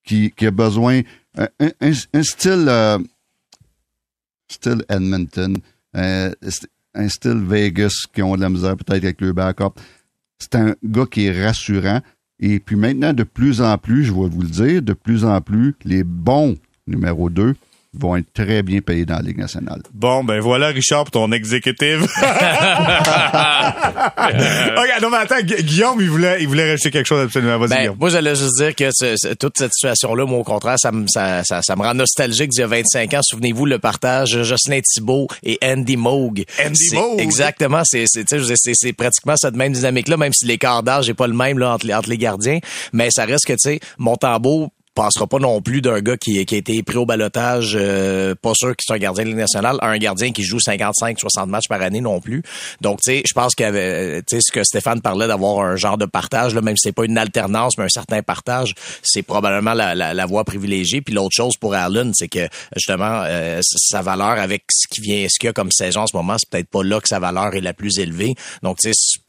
[0.05, 1.03] qui, qui a besoin,
[1.39, 2.71] un, style,
[4.49, 5.57] style Edmonton,
[5.95, 9.79] un style Vegas qui ont de la misère peut-être avec le backup
[10.39, 12.01] c'est un gars qui est rassurant.
[12.39, 15.41] Et puis maintenant, de plus en plus, je vais vous le dire, de plus en
[15.41, 17.55] plus, les bons numéro 2
[17.95, 19.83] vont être très bien payés dans la Ligue nationale.
[19.93, 22.03] Bon, ben voilà, Richard, pour ton exécutif.
[22.03, 22.11] ok,
[25.03, 27.59] non, mais attends, Guillaume, il voulait, il voulait rajouter quelque chose absolument.
[27.59, 31.07] Vas-y, ben, Moi, j'allais juste dire que toute cette situation-là, moi, au contraire, ça me,
[31.09, 33.21] ça, ça, ça me rend nostalgique d'il y a 25 ans.
[33.23, 36.45] Souvenez-vous, le partage Jocelyn Thibault et Andy Moog.
[36.65, 37.21] Andy Moog?
[37.21, 37.83] Exactement.
[37.85, 41.73] C'est, c'est, pratiquement cette même dynamique-là, même si l'écart d'âge n'est pas le même là,
[41.73, 42.59] entre, entre les gardiens.
[42.93, 46.55] Mais ça reste que, tu sais, Montembeau, passera pas non plus d'un gars qui, qui,
[46.55, 49.77] a été pris au balotage, euh, pas sûr qu'il soit un gardien de Ligue nationale,
[49.81, 52.43] à un gardien qui joue 55-60 matchs par année non plus.
[52.81, 55.77] Donc, tu sais, je pense qu'il avait, tu sais, ce que Stéphane parlait d'avoir un
[55.77, 59.23] genre de partage, là, même si c'est pas une alternance, mais un certain partage, c'est
[59.23, 61.03] probablement la, la, la, voie privilégiée.
[61.03, 65.27] Puis l'autre chose pour Allen, c'est que justement, euh, sa valeur avec ce qui vient,
[65.29, 67.19] ce qu'il y a comme saison en ce moment, c'est peut-être pas là que sa
[67.19, 68.35] valeur est la plus élevée.
[68.63, 69.21] Donc, tu sais,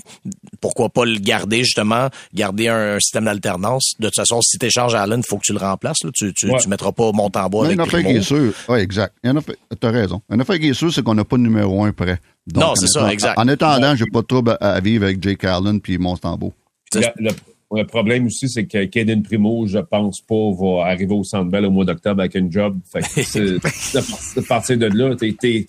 [0.62, 3.94] pourquoi pas le garder justement, garder un, système d'alternance?
[4.00, 6.04] De toute façon, si tu échanges Allen, faut que tu le remplaces.
[6.04, 6.10] Là.
[6.14, 8.54] Tu, tu, tu mettras pas Montembois avec Il y qui est sûr.
[8.70, 9.16] Oui, exact.
[9.24, 10.22] Tu as raison.
[10.30, 12.20] Un affaire qui est sûr, c'est qu'on n'a pas de numéro un prêt.
[12.56, 13.38] non, c'est ça, exact.
[13.38, 16.54] En attendant, j'ai pas de trouble à, vivre avec Jake Allen puis Montembeau.
[16.94, 17.32] Le,
[17.72, 21.66] le, problème aussi, c'est que Kaden Primo, je pense pas, va arriver au Centre Bell
[21.66, 22.80] au mois d'octobre avec un job.
[22.92, 25.68] Fait que, à partir de là, t'es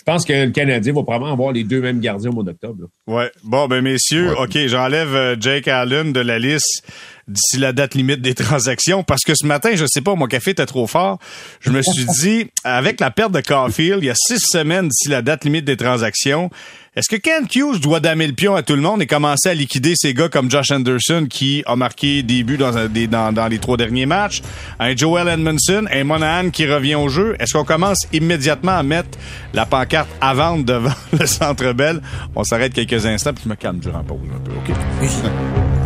[0.00, 2.88] je pense que le Canadien va probablement avoir les deux mêmes gardiens au mois d'octobre.
[3.06, 3.30] Ouais.
[3.44, 6.84] Bon, ben messieurs, OK, j'enlève euh, Jake Allen de la liste
[7.28, 10.52] d'ici la date limite des transactions parce que ce matin, je sais pas, mon café
[10.52, 11.18] était trop fort.
[11.60, 15.10] Je me suis dit, avec la perte de Caulfield, il y a six semaines d'ici
[15.10, 16.48] la date limite des transactions,
[16.96, 19.54] est-ce que Kent Hughes doit damer le pion à tout le monde et commencer à
[19.54, 24.06] liquider ces gars comme Josh Anderson qui a marqué des buts dans les trois derniers
[24.06, 24.42] matchs,
[24.80, 27.36] un Joel Edmondson, un Monahan qui revient au jeu?
[27.38, 29.16] Est-ce qu'on commence immédiatement à mettre
[29.54, 32.02] la pancarte à vendre devant le Centre Bell?
[32.34, 35.79] On s'arrête quelques instants puis je me calme durant pause un peu, OK?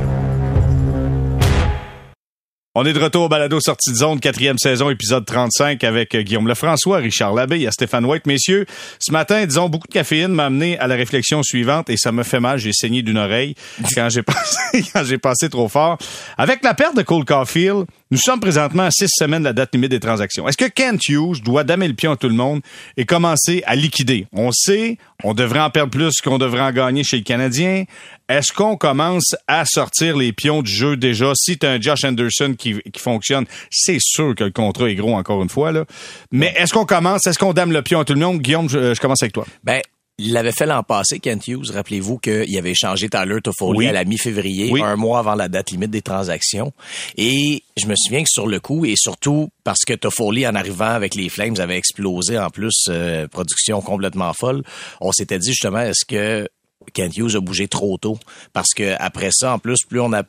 [2.76, 6.48] On est de retour au balado sortie de zone, quatrième saison, épisode 35 avec Guillaume
[6.48, 8.26] Lefrançois, Richard Labbé, a Stéphane White.
[8.26, 8.66] Messieurs,
[8.98, 12.24] ce matin, disons, beaucoup de caféine m'a amené à la réflexion suivante et ça me
[12.24, 13.54] fait mal, j'ai saigné d'une oreille
[13.94, 15.98] quand j'ai passé, quand j'ai passé trop fort.
[16.36, 19.74] Avec la perte de Cole Caulfield, nous sommes présentement à six semaines de la date
[19.74, 20.46] limite des transactions.
[20.46, 22.60] Est-ce que Kent Hughes doit damer le pion à tout le monde
[22.96, 24.28] et commencer à liquider?
[24.32, 27.86] On sait, on devrait en perdre plus qu'on devrait en gagner chez le Canadien.
[28.28, 31.32] Est-ce qu'on commence à sortir les pions du jeu déjà?
[31.34, 35.16] Si tu as un Josh Anderson qui, fonctionne, c'est sûr que le contrat est gros
[35.16, 35.72] encore une fois.
[35.72, 35.84] Là.
[36.30, 37.26] Mais est-ce qu'on commence?
[37.26, 38.38] Est-ce qu'on dame le pion à tout le monde?
[38.38, 39.44] Guillaume, je, commence avec toi.
[39.64, 39.82] Ben,
[40.18, 41.70] il l'avait fait l'an passé, Kent Hughes.
[41.72, 45.90] Rappelez-vous qu'il avait changé Tyler Toffoli à la mi-février, un mois avant la date limite
[45.90, 46.72] des transactions.
[47.16, 50.84] Et je me souviens que sur le coup, et surtout parce que Toffoli, en arrivant
[50.84, 54.62] avec les Flames, avait explosé en plus, euh, production complètement folle,
[55.00, 56.48] on s'était dit justement, est-ce que
[56.92, 58.18] Kent Hughes a bougé trop tôt
[58.52, 60.22] parce que après ça, en plus, plus on a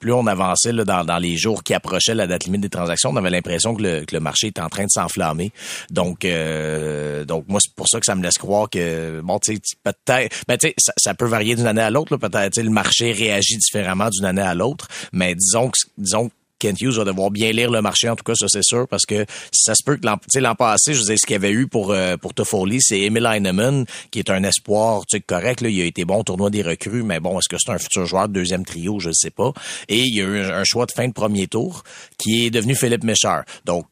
[0.00, 3.30] plus on avançait dans, les jours qui approchaient la date limite des transactions, on avait
[3.30, 5.52] l'impression que le, marché était en train de s'enflammer.
[5.90, 9.54] Donc, euh, donc moi, c'est pour ça que ça me laisse croire que bon, tu
[9.54, 12.16] sais, peut-être, ben, tu sais, ça, ça, peut varier d'une année à l'autre.
[12.16, 16.96] Peut-être, le marché réagit différemment d'une année à l'autre, mais disons que disons Kent Hughes
[16.96, 19.74] va devoir bien lire le marché, en tout cas, ça c'est sûr, parce que ça
[19.74, 22.34] se peut que l'an passé, je vous ce qu'il y avait eu pour, euh, pour
[22.34, 25.60] Toffoli, c'est Emil Heinemann, qui est un espoir correct.
[25.60, 28.06] Là, il a été bon tournoi des recrues, mais bon, est-ce que c'est un futur
[28.06, 29.00] joueur de deuxième trio?
[29.00, 29.52] Je ne sais pas.
[29.88, 31.82] Et il y a eu un choix de fin de premier tour
[32.18, 33.44] qui est devenu Philippe Méchard.
[33.64, 33.86] Donc,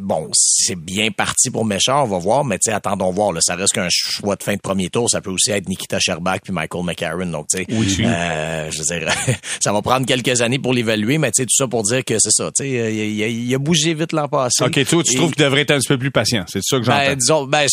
[0.00, 3.32] bon, c'est bien parti pour Méchant, on va voir, mais tu sais, attendons voir.
[3.32, 5.08] Là, ça reste qu'un choix de fin de premier tour.
[5.08, 7.26] Ça peut aussi être Nikita Sherbach puis Michael McCarron.
[7.26, 7.66] Donc, tu sais,
[8.04, 9.12] euh, je veux dire,
[9.60, 12.14] ça va prendre quelques années pour l'évaluer, mais tu sais, tout ça pour dire que
[12.18, 12.50] c'est ça.
[12.52, 14.64] Tu sais, il, a bougé vite l'an passé.
[14.64, 16.44] Ok, toi, tu trouves qu'il devrait être un petit peu plus patient.
[16.48, 16.98] C'est ça que j'entends.
[16.98, 17.66] Ben, disons, ben,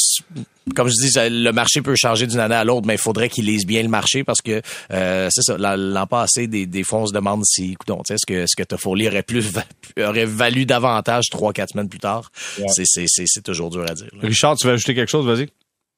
[0.76, 3.46] comme je dis, le marché peut changer d'une année à l'autre, mais il faudrait qu'il
[3.46, 5.58] lise bien le marché parce que euh, c'est ça.
[5.58, 7.76] L'an passé, des, des fois, on se demande si,
[8.10, 9.46] est-ce que ce que Toffoli aurait plus
[10.00, 12.32] aurait valu davantage trois, quatre semaines plus tard?
[12.68, 14.10] C'est toujours dur à dire.
[14.22, 15.50] Richard, tu veux ajouter quelque chose, vas-y.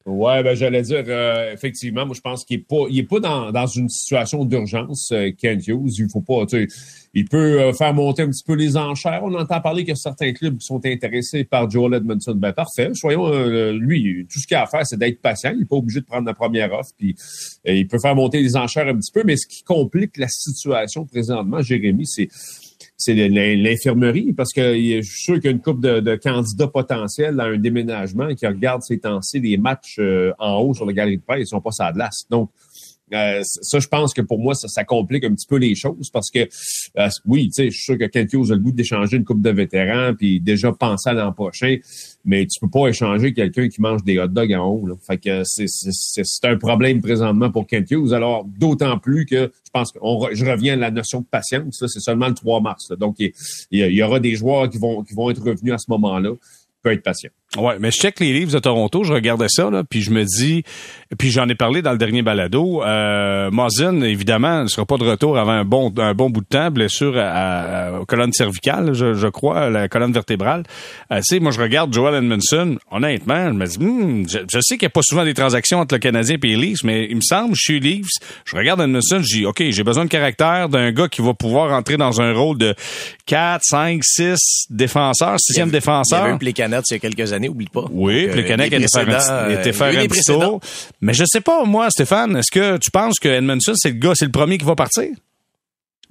[0.05, 3.19] Ouais, ben j'allais dire euh, effectivement, moi je pense qu'il est pas, il est pas
[3.19, 5.99] dans, dans une situation d'urgence, euh, Hughes.
[5.99, 6.67] Il faut pas, tu
[7.13, 9.21] il peut euh, faire monter un petit peu les enchères.
[9.23, 12.33] On entend parler a certains clubs sont intéressés par Joel Edmondson.
[12.35, 12.89] Ben parfait.
[12.93, 15.51] Soyons euh, lui, tout ce qu'il a à faire, c'est d'être patient.
[15.53, 16.91] Il n'est pas obligé de prendre la première offre.
[16.97, 17.15] Puis
[17.65, 21.05] il peut faire monter les enchères un petit peu, mais ce qui complique la situation
[21.05, 22.29] présentement, Jérémy, c'est
[23.01, 27.45] c'est l'infirmerie, parce que je suis sûr qu'il y une couple de, candidats potentiels à
[27.45, 31.23] un déménagement qui regardent ces temps-ci les matchs euh, en haut sur le galerie de
[31.23, 32.27] presse, ils sont pas à.
[32.29, 32.51] Donc,
[33.13, 36.09] euh, ça, je pense que pour moi, ça, ça, complique un petit peu les choses
[36.11, 36.47] parce que
[36.97, 39.25] euh, oui, tu sais, je suis sûr que Kent Hughes a le goût d'échanger une
[39.25, 41.77] coupe de vétérans puis déjà penser à l'an prochain,
[42.25, 44.87] mais tu peux pas échanger quelqu'un qui mange des hot dogs en haut.
[44.87, 44.95] Là.
[45.05, 48.13] Fait que c'est, un problème présentement pour Kent Hughes.
[48.13, 49.99] Alors, d'autant plus que je pense que
[50.33, 51.83] je reviens à la notion de patience.
[51.87, 52.89] c'est seulement le 3 mars.
[52.97, 53.31] Donc, il,
[53.71, 56.31] y aura des joueurs qui vont, qui vont être revenus à ce moment-là.
[56.81, 57.29] peut être patient.
[57.57, 60.23] Ouais, mais je check les livres de Toronto, je regardais ça, là, puis je me
[60.23, 60.63] dis,
[61.17, 65.03] puis j'en ai parlé dans le dernier balado, euh, Mosin, évidemment, ne sera pas de
[65.03, 69.15] retour avant un bon, un bon bout de temps, blessure à, à, colonne cervicale, je,
[69.15, 70.63] je, crois, la colonne vertébrale.
[71.11, 74.59] Euh, tu sais, moi, je regarde Joel Edmondson, honnêtement, je me dis, hmm, je, je,
[74.61, 77.07] sais qu'il n'y a pas souvent des transactions entre le Canadien et les Leafs, mais
[77.09, 78.07] il me semble, je suis Leafs,
[78.45, 81.73] je regarde Edmondson, je dis, OK, j'ai besoin de caractère d'un gars qui va pouvoir
[81.73, 82.73] entrer dans un rôle de
[83.25, 84.37] 4, 5, 6
[84.69, 86.19] défenseurs, sixième défenseur.
[86.19, 87.85] Il y avait eu les canettes il y a quelques années oublie pas.
[87.91, 90.59] Oui, Donc, le Connect était faire un, était faire un petit tour.
[91.01, 94.13] Mais je sais pas, moi, Stéphane, est-ce que tu penses que Edmondson, c'est le gars,
[94.15, 95.09] c'est le premier qui va partir?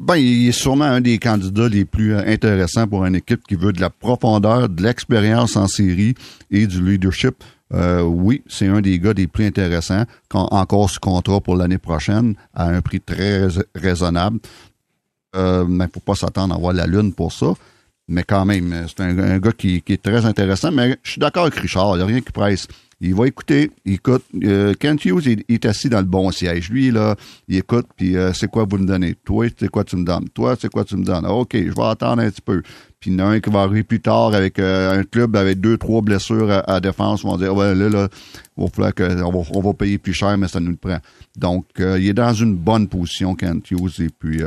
[0.01, 3.55] Ben, il est sûrement un des candidats les plus euh, intéressants pour une équipe qui
[3.55, 6.15] veut de la profondeur, de l'expérience en série
[6.51, 7.45] et du leadership.
[7.75, 12.35] Euh, oui, c'est un des gars les plus intéressants, encore sous contrat pour l'année prochaine,
[12.55, 14.39] à un prix très raisonnable.
[15.37, 17.53] Euh, mais faut pas s'attendre à avoir la lune pour ça.
[18.11, 20.73] Mais quand même, c'est un, gars qui, est très intéressant.
[20.73, 22.67] Mais je suis d'accord avec Richard, il n'y a rien qui presse.
[23.01, 24.25] Il va écouter, il écoute.
[24.45, 26.71] Euh, Kent Hughes il, est assis dans le bon siège.
[26.71, 27.15] Lui, là,
[27.49, 29.15] il écoute, puis euh, c'est quoi vous me donnez?
[29.25, 30.29] Toi, c'est quoi tu me donnes?
[30.35, 31.25] Toi, c'est quoi tu me donnes?
[31.25, 32.63] OK, je vais attendre un petit peu.
[32.99, 35.37] Puis il y en a un qui va arriver plus tard avec euh, un club
[35.37, 37.25] avec deux, trois blessures à, défense.
[37.25, 38.09] On va dire, ouais, là, là,
[38.59, 38.93] va falloir
[39.25, 40.99] on, va, on payer plus cher, mais ça nous le prend.
[41.39, 44.01] Donc, il est dans une bonne position, Kent Hughes.
[44.01, 44.43] Et puis,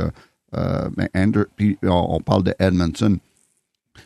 [1.16, 3.18] Ander, puis on, parle de Edmonton.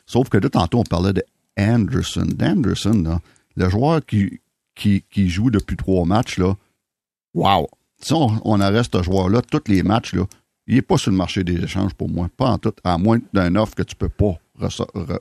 [0.07, 1.23] Sauf que là, tantôt, on parlait de
[1.59, 2.27] Anderson.
[2.27, 3.21] D'Anderson,
[3.57, 4.41] le joueur qui,
[4.75, 6.55] qui, joue depuis trois matchs, là,
[7.35, 7.69] wow!
[8.01, 10.25] Si on, arrête ce joueur-là, tous les matchs, là,
[10.69, 12.29] il n'est pas sur le marché des échanges pour moi.
[12.37, 14.35] Pas en tout, à moins d'un offre que tu peux pas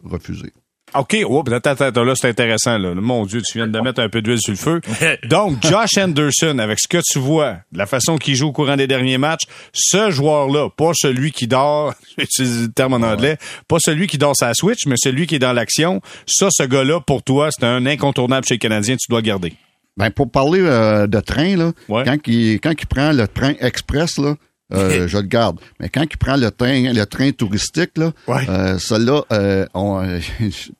[0.03, 0.53] refuser.
[0.95, 2.77] OK, oh, attends, attends, là, c'est intéressant.
[2.77, 2.95] Là.
[2.95, 4.81] Mon Dieu, tu viens de mettre un peu d'huile sur le feu.
[5.25, 8.87] Donc, Josh Anderson, avec ce que tu vois, la façon qu'il joue au courant des
[8.87, 14.07] derniers matchs, ce joueur-là, pas celui qui dort, j'utilise le terme en anglais, pas celui
[14.07, 17.49] qui dort sa Switch, mais celui qui est dans l'action, ça, ce gars-là, pour toi,
[17.51, 19.53] c'est un incontournable chez les Canadiens, tu dois garder.
[19.97, 24.17] Ben, pour parler euh, de train, là, quand, il, quand il prend le train express,
[24.19, 24.35] là,
[24.73, 25.59] euh, je le garde.
[25.79, 29.65] Mais quand il prend le train, le train touristique, là, euh, celui-là, euh,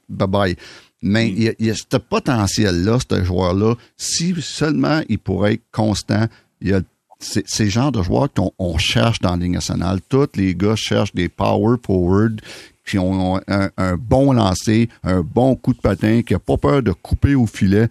[0.10, 0.56] bye bye.
[1.02, 6.26] Mais il, y a, ce potentiel-là, ce joueur-là, si seulement il pourrait être constant,
[6.62, 6.82] il y a
[7.20, 10.00] c'est le genre de joueurs qu'on cherche dans la Ligue nationale.
[10.08, 12.42] Tous les gars cherchent des power forward
[12.86, 16.84] qui ont un, un bon lancer, un bon coup de patin, qui n'a pas peur
[16.84, 17.90] de couper au filet.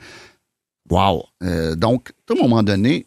[0.89, 1.25] Wow!
[1.43, 3.07] Euh, donc, à un moment donné,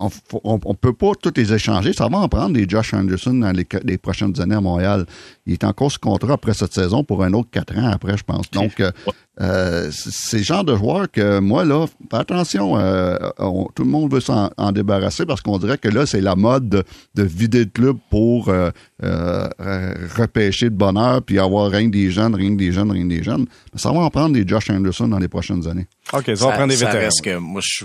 [0.00, 0.10] on,
[0.44, 1.92] on, peut pas tous les échanger.
[1.92, 5.06] Ça va en prendre des Josh Anderson dans les, prochaines années à Montréal.
[5.44, 8.22] Il est encore sous contrat après cette saison pour un autre quatre ans après, je
[8.22, 8.48] pense.
[8.52, 8.92] Donc, euh,
[9.40, 13.16] euh c'est le genre de joueur que moi, là, fais attention, euh,
[13.74, 16.84] tout le monde veut s'en débarrasser parce qu'on dirait que là, c'est la mode de,
[17.22, 18.70] vider le club pour euh,
[20.16, 23.46] repêcher de bonheur puis avoir rien des jeunes, rien des jeunes, rien des jeunes.
[23.74, 25.88] ça va en prendre des Josh Anderson dans les prochaines années.
[26.12, 27.08] OK, ça va prendre des vétérans.
[27.22, 27.84] que moi, je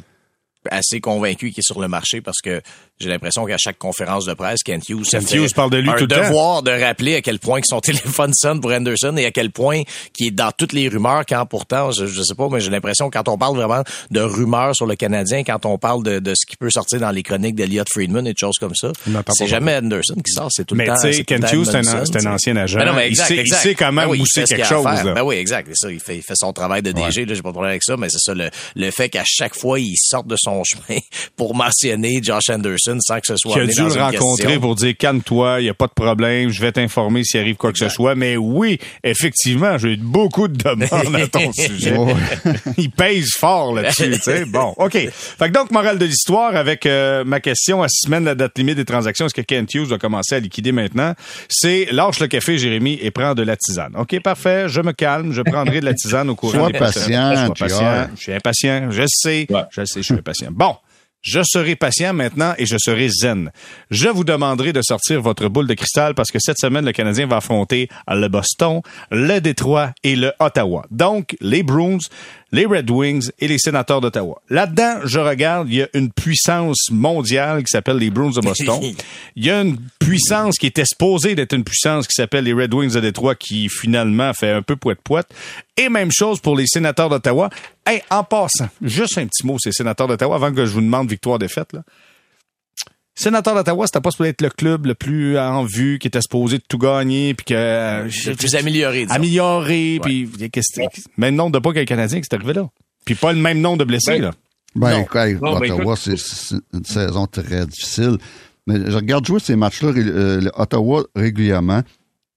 [0.72, 2.62] assez convaincu qu'il est sur le marché parce que
[3.04, 5.94] j'ai l'impression qu'à chaque conférence de presse, Kent Hughes, Kent Hughes parle de lui un
[5.94, 9.32] tout le devoir de rappeler à quel point son téléphone sonne pour Anderson et à
[9.32, 9.82] quel point
[10.14, 13.10] qui est dans toutes les rumeurs quand pourtant, je, je sais pas, mais j'ai l'impression
[13.10, 16.46] quand on parle vraiment de rumeurs sur le Canadien, quand on parle de, de ce
[16.46, 18.92] qui peut sortir dans les chroniques d'Eliott Friedman et de choses comme ça,
[19.34, 20.94] c'est jamais Anderson qui sort, c'est tout le temps.
[21.04, 22.80] Mais tu sais, Kent Hughes, c'est un, ancien agent.
[22.80, 23.58] Ben non, mais exact, il, sait, exact.
[23.58, 24.86] il, sait, quand même ben c'est quelque chose.
[25.04, 25.70] Ben oui, exact.
[25.74, 27.84] Ça, il fait, il fait son travail de DG, là, j'ai pas de problème avec
[27.84, 31.00] ça, mais c'est ça, le, le fait qu'à chaque fois, il sorte de son chemin
[31.36, 34.96] pour mentionner Josh Anderson sans que ce soit qui a dû le rencontrer pour dire
[34.98, 37.90] calme-toi, il y a pas de problème, je vais t'informer s'il arrive quoi que ce
[37.90, 38.16] soit.
[38.16, 41.96] Mais oui, effectivement, j'ai eu beaucoup de demandes à ton sujet.
[42.78, 44.46] il pèse fort là-dessus, tu sais.
[44.46, 44.94] Bon, ok.
[44.94, 48.58] Fait que donc morale de l'histoire avec euh, ma question à six semaines la date
[48.58, 51.14] limite des transactions, est-ce que Kent Hughes va commencer à liquider maintenant?
[51.50, 53.94] C'est lâche le café, Jérémy, et prends de la tisane.
[53.98, 54.68] Ok, parfait.
[54.68, 58.08] Je me calme, je prendrai de la tisane au courant Sois des patient, Sois patient.
[58.16, 58.92] Je suis impatient.
[58.92, 59.48] Je sais.
[59.72, 60.02] Je sais.
[60.02, 60.50] Je suis impatient.
[60.52, 60.76] Bon.
[61.24, 63.50] Je serai patient maintenant et je serai zen.
[63.90, 67.28] Je vous demanderai de sortir votre boule de cristal parce que cette semaine, le Canadien
[67.28, 70.86] va affronter le Boston, le Détroit et le Ottawa.
[70.92, 72.00] Donc, les Bruins,
[72.54, 74.40] les Red Wings et les sénateurs d'Ottawa.
[74.50, 78.80] Là-dedans, je regarde, il y a une puissance mondiale qui s'appelle les Bruins de Boston.
[79.36, 82.74] Il y a une puissance qui était supposée d'être une puissance qui s'appelle les Red
[82.74, 85.28] Wings de Détroit qui finalement fait un peu poète-poète.
[85.76, 87.50] Et même chose pour les sénateurs d'Ottawa.
[87.88, 91.10] Hey, en passant, juste un petit mot, ces sénateurs d'Ottawa, avant que je vous demande
[91.10, 91.82] victoire-défaite, là.
[93.16, 96.58] Sénateur d'Ottawa, c'était pas supposé être le club le plus en vue, qui était supposé
[96.58, 97.54] de tout gagner, puis que...
[97.54, 99.14] Euh, le plus amélioré, disons.
[99.14, 100.30] Amélioré, puis...
[101.18, 102.70] Même nombre de pas qu'un Canadien qui est arrivé là.
[103.06, 104.32] Puis pas le même nombre de blessés, là.
[104.76, 108.18] Ben, écoute, Ottawa, c'est une saison très difficile.
[108.66, 111.84] Mais je regarde jouer ces matchs-là, euh, Ottawa, régulièrement.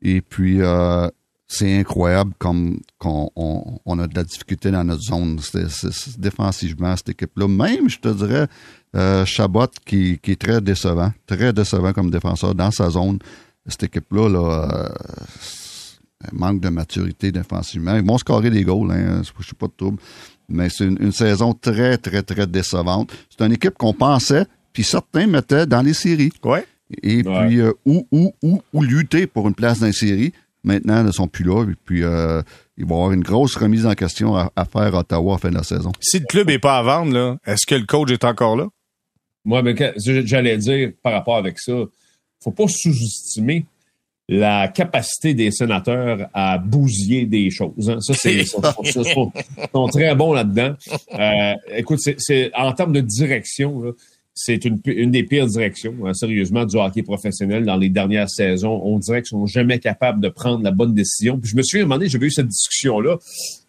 [0.03, 1.09] Et puis, euh,
[1.49, 5.39] c'est incroyable comme qu'on on, on a de la difficulté dans notre zone.
[5.41, 7.47] C'est, c'est- c'est- défensivement, cette équipe-là.
[7.47, 8.47] Même, je te dirais,
[8.97, 13.19] euh, Chabot, qui, qui est très décevant, très décevant comme défenseur dans sa zone.
[13.67, 14.89] Cette équipe-là, là, euh,
[16.33, 17.95] manque de maturité défensivement.
[17.97, 19.99] Ils vont scorer des goals, hein, je suis pas de trouble.
[20.49, 23.13] Mais c'est une, une saison très, très, très décevante.
[23.31, 26.33] C'est une équipe qu'on pensait, puis certains mettaient dans les séries.
[26.45, 26.65] Ouais.
[27.03, 27.47] Et Ouais.
[27.49, 30.33] puis, euh, ou, ou, ou, ou lutter pour une place dans les séries.
[30.67, 31.65] Maintenant, ils ne sont plus là.
[31.65, 32.43] Et puis, euh,
[32.77, 35.37] il va y avoir une grosse remise en question à, à faire à Ottawa à
[35.37, 35.93] la fin de la saison.
[36.01, 38.67] Si le club est pas à vendre, là, est-ce que le coach est encore là?
[39.45, 41.73] Moi, mais j'allais dire par rapport avec ça,
[42.43, 43.65] faut pas sous-estimer
[44.29, 47.89] la capacité des sénateurs à bousiller des choses.
[47.89, 48.01] hein.
[48.01, 48.61] Ça, c'est ils sont,
[49.89, 50.75] très bons là-dedans.
[51.15, 53.93] Euh, écoute, c'est- c'est en termes de direction, là,
[54.39, 58.83] c'est une, des pires directions, hein, sérieusement, du hockey professionnel dans les dernières saisons.
[58.85, 61.39] On dirait qu'ils sont jamais capables de prendre la bonne décision.
[61.41, 63.17] Puis je me moment donné, j'avais eu cette discussion-là.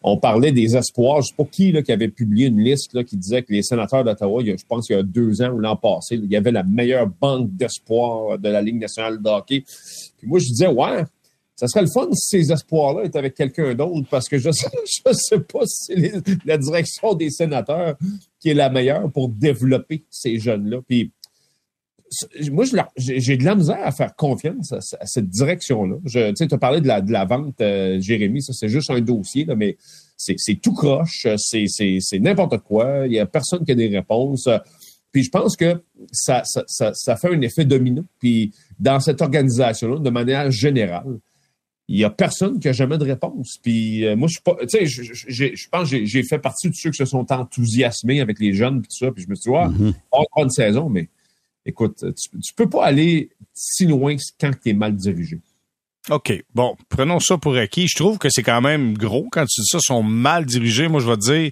[0.03, 1.21] On parlait des espoirs.
[1.21, 3.63] Je sais pas qui là, qui avait publié une liste là, qui disait que les
[3.63, 6.51] sénateurs d'Ottawa, je pense qu'il y a deux ans ou l'an passé, il y avait
[6.51, 9.63] la meilleure banque d'espoir de la Ligue nationale de hockey.
[10.17, 11.05] Puis moi, je disais, ouais,
[11.57, 15.13] ça serait le fun si ces espoirs-là étaient avec quelqu'un d'autre, parce que je je
[15.13, 16.13] sais pas si les-
[16.45, 17.97] la direction des sénateurs
[18.39, 20.77] qui est la meilleure pour développer ces jeunes-là.
[20.87, 21.11] Puis
[22.51, 22.63] moi,
[22.95, 25.95] j'ai de la misère à faire confiance à, cette direction-là.
[26.05, 28.89] Tu sais, tu as parlé de la, de la vente, euh, Jérémy, ça c'est juste
[28.91, 29.75] un dossier, mais
[30.15, 34.47] c'est tout croche, c'est n'importe quoi, il y a personne qui a des réponses.
[35.11, 35.81] Puis je pense que
[36.11, 38.03] ça, ça, ça, ça fait un effet domino.
[38.19, 41.17] Puis dans cette organisation-là, de manière générale,
[41.89, 43.57] il y a personne qui a jamais de réponse.
[43.63, 46.23] Puis euh, moi, je suis pas, tu sais, je, je- j'ai- je pense que j'ai-
[46.23, 49.11] fait partie de ceux qui se sont enthousiasmés avec les jeunes puis tout ça.
[49.11, 49.65] Puis je me suis dit, ouais,
[50.11, 51.07] on va avoir une saison, mais
[51.65, 55.39] écoute, tu, tu peux pas aller si loin quand tu es mal dirigé.
[56.09, 56.41] OK.
[56.55, 57.87] Bon, prenons ça pour acquis.
[57.87, 60.87] Je trouve que c'est quand même gros quand tu dis ça, ils sont mal dirigés.
[60.87, 61.51] Moi, je vais te dire,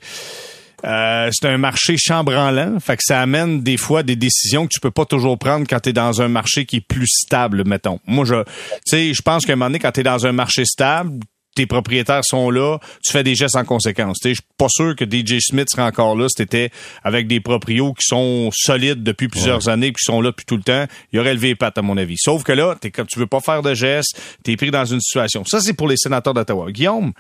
[0.85, 2.79] euh, c'est un marché chambranlant.
[2.79, 5.79] Fait que ça amène des fois des décisions que tu peux pas toujours prendre quand
[5.79, 7.99] tu es dans un marché qui est plus stable, mettons.
[8.05, 8.49] Moi, je, tu
[8.85, 11.19] sais, je pense qu'à un moment donné, quand tu es dans un marché stable,
[11.55, 14.17] tes propriétaires sont là, tu fais des gestes en conséquence.
[14.19, 16.69] Tu sais, Je suis pas sûr que DJ Smith serait encore là si t'étais
[17.01, 20.63] avec des proprios qui sont solides depuis plusieurs années, qui sont là depuis tout le
[20.63, 20.85] temps.
[21.13, 22.17] Il aurait levé les pattes, à mon avis.
[22.17, 24.99] Sauf que là, t'es comme tu veux pas faire de gestes, t'es pris dans une
[24.99, 25.43] situation.
[25.45, 26.71] Ça, c'est pour les sénateurs d'Ottawa.
[26.71, 27.13] Guillaume,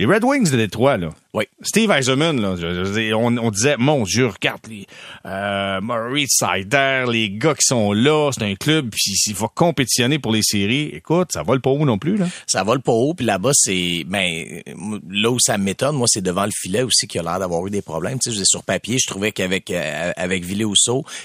[0.00, 1.10] les Red Wings de Détroit, là.
[1.32, 1.44] Oui.
[1.62, 4.84] Steve Eisenman, là, je- je on, on disait, mon Dieu, regarde les
[5.26, 10.18] euh, Murray Sider, les gars qui sont là, c'est un club, puis s'il va compétitionner
[10.18, 12.26] pour les séries, écoute, ça vole pas haut non plus, là.
[12.48, 14.60] Ça vole pas haut, puis là-bas, c'est ben
[15.08, 17.70] là où ça m'étonne, moi, c'est devant le filet aussi qu'il a l'air d'avoir eu
[17.70, 18.18] des problèmes.
[18.18, 20.64] Tu sais, je sur papier, je trouvais qu'avec euh, avec Ville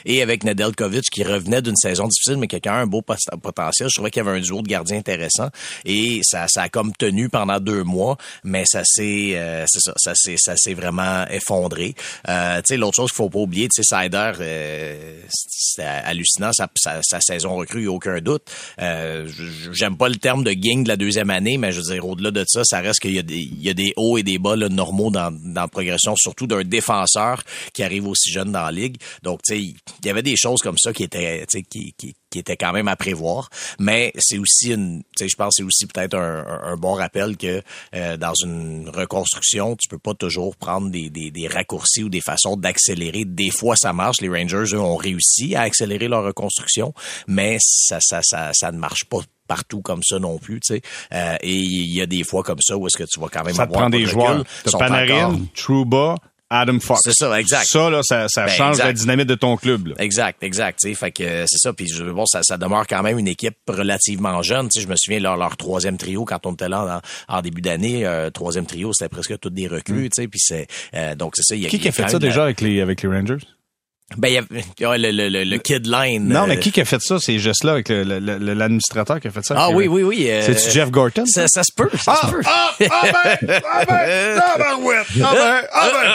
[0.06, 3.90] et avec Nedeljkovic, qui revenait d'une saison difficile, mais quelqu'un a un beau pot- potentiel,
[3.90, 5.50] je trouvais qu'il y avait un duo de gardiens intéressant.
[5.86, 10.14] Et ça, ça a comme tenu pendant deux mois, mais ça s'est euh, ça, ça
[10.16, 11.96] s'est ça s'est vraiment effondré.
[12.28, 16.52] Euh, tu sais, l'autre chose qu'il faut pas oublier, tu sais, Sider, euh, c'est hallucinant
[16.54, 18.44] sa, sa, sa saison recrue, aucun doute.
[18.78, 22.32] J'aime pas le terme de gang de la deuxième année, mais je veux dire, au-delà
[22.32, 24.38] de ça, ça reste qu'il y a des, il y a des hauts et des
[24.38, 27.44] bas là, normaux dans, dans la progression, surtout d'un défenseur
[27.74, 28.98] qui arrive aussi jeune dans la ligue.
[29.24, 32.40] Donc, tu sais, il y avait des choses comme ça qui étaient, qui, qui, qui
[32.40, 33.50] étaient quand même à prévoir.
[33.80, 37.38] Mais c'est aussi une, tu sais, je pense c'est aussi peut-être un, un- bon rappel
[37.38, 37.62] que
[37.96, 42.20] euh, dans une reconstruction, tu peux pas toujours prendre des, des, des raccourcis ou des
[42.20, 43.24] façons d'accélérer.
[43.26, 44.18] Des fois, ça marche.
[44.20, 46.94] Les Rangers, eux, ont réussi à accélérer leur reconstruction,
[47.28, 50.82] mais ça, ça, ça, ça ne marche pas partout comme ça non plus, tu sais.
[51.14, 53.44] Euh, et il y a des fois comme ça où est-ce que tu vas quand
[53.46, 54.44] même Ça te avoir prend des de joueurs.
[54.64, 56.16] T'as Panarin, encore- Trouba,
[56.60, 57.02] Adam Fox.
[57.04, 57.66] C'est ça, exact.
[57.66, 59.96] Ça, là, ça, ça Ben, change la dynamique de ton club, là.
[60.00, 60.80] Exact, exact.
[60.82, 61.74] tu sais, Fait que euh, c'est ça.
[61.74, 64.70] Puis bon, ça, ça demeure quand même une équipe relativement jeune.
[64.78, 68.06] Je me souviens leur, leur troisième trio quand on était là en, en début d'année.
[68.06, 70.10] Euh, troisième trio, c'était presque toutes des recrues.
[70.10, 71.56] tu sais, Puis c'est euh, donc c'est ça.
[71.56, 71.70] Y a, Mm.
[71.70, 73.38] Qui y qui a fait ça la- déjà avec les, avec les Rangers?
[74.18, 74.34] Ben il
[74.80, 76.28] y a ouais, le, le, le, le kid line.
[76.28, 79.20] Non, euh, mais qui qui a fait ça, ces gestes-là, avec le- le- le- l'administrateur
[79.20, 79.56] qui a fait ça?
[79.58, 80.28] Ah oui, oui, oui.
[80.30, 81.24] euh, C'est-tu Jeff Gorton?
[81.26, 82.42] Ça, ça se peut, ça se peut.
[82.46, 86.12] Ah, ah ben, ah ben, ah ben, ouais, ah ben, ah ben.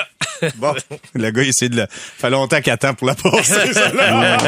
[0.57, 0.73] Bon,
[1.15, 1.87] le gars, il essaie de le...
[1.91, 4.39] fait longtemps qu'il attend pour la passer, ça, là.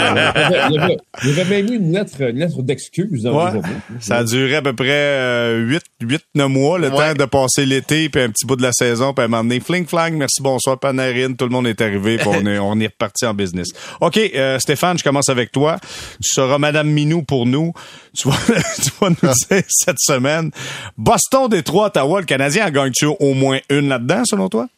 [0.70, 3.36] Il y avait, il y avait- avait même eu une lettre, une lettre d'excuse dans
[3.36, 3.46] Ouais.
[3.50, 3.68] le journaux.
[4.00, 6.96] Ça a duré à peu près euh, 8, 8, 9 mois, le Ouais.
[6.96, 9.42] temps de passer l'été, puis un petit bout de la saison, puis à un moment
[9.44, 12.80] donné, fling flang, merci, bonsoir, Panarin, tout le monde est arrivé, puis on est, on
[12.80, 13.68] est reparti en business.
[14.00, 15.78] OK, euh, Stéphane, je commence avec toi.
[16.22, 17.72] Tu seras Madame Minou pour nous.
[18.16, 18.36] Tu vas,
[18.82, 19.16] tu vas nous
[19.48, 20.50] dire cette semaine.
[20.96, 24.68] Boston, Détroit, Ottawa, le Canadien a gagné au moins une là-dedans, selon toi?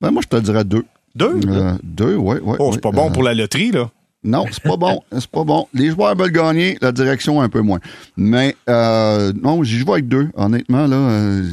[0.00, 0.84] Ben, moi, je te dirais deux.
[1.14, 1.40] Deux?
[1.46, 2.56] Euh, deux, ouais, ouais.
[2.58, 2.70] oh, ouais.
[2.74, 3.90] c'est pas bon Euh, pour la loterie, là.
[4.24, 5.02] Non, c'est pas bon.
[5.12, 5.66] C'est pas bon.
[5.74, 7.80] Les joueurs veulent gagner, la direction un peu moins.
[8.16, 10.28] Mais euh, non, j'y joue avec deux.
[10.36, 11.44] Honnêtement, là, euh,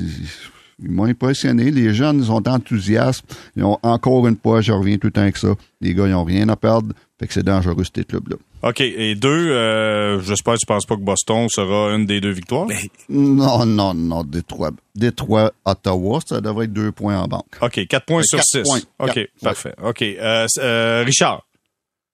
[0.81, 1.71] ils m'ont impressionné.
[1.71, 3.23] Les jeunes sont enthousiastes.
[3.55, 5.55] Ils ont encore une fois, je reviens tout le temps avec ça.
[5.81, 6.93] Les gars, ils n'ont rien à perdre.
[7.19, 8.37] Fait que c'est dangereux, ces clubs-là.
[8.63, 8.81] OK.
[8.81, 12.67] Et deux, euh, j'espère que tu penses pas que Boston sera une des deux victoires?
[13.09, 14.23] Non, non, non.
[14.23, 17.57] Détroit, Détroit, Ottawa, ça devrait être deux points en banque.
[17.61, 17.87] OK.
[17.87, 18.63] Quatre points sur six.
[18.99, 19.19] OK.
[19.41, 19.73] Parfait.
[19.83, 20.01] OK.
[20.01, 21.45] Euh, euh, Richard.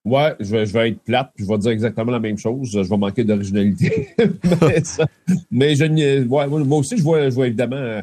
[0.03, 2.69] Ouais, je vais, je vais être plate, puis je vais dire exactement la même chose.
[2.71, 4.09] Je vais manquer d'originalité.
[5.51, 8.01] mais, je, ouais, moi aussi, je vois, je vois évidemment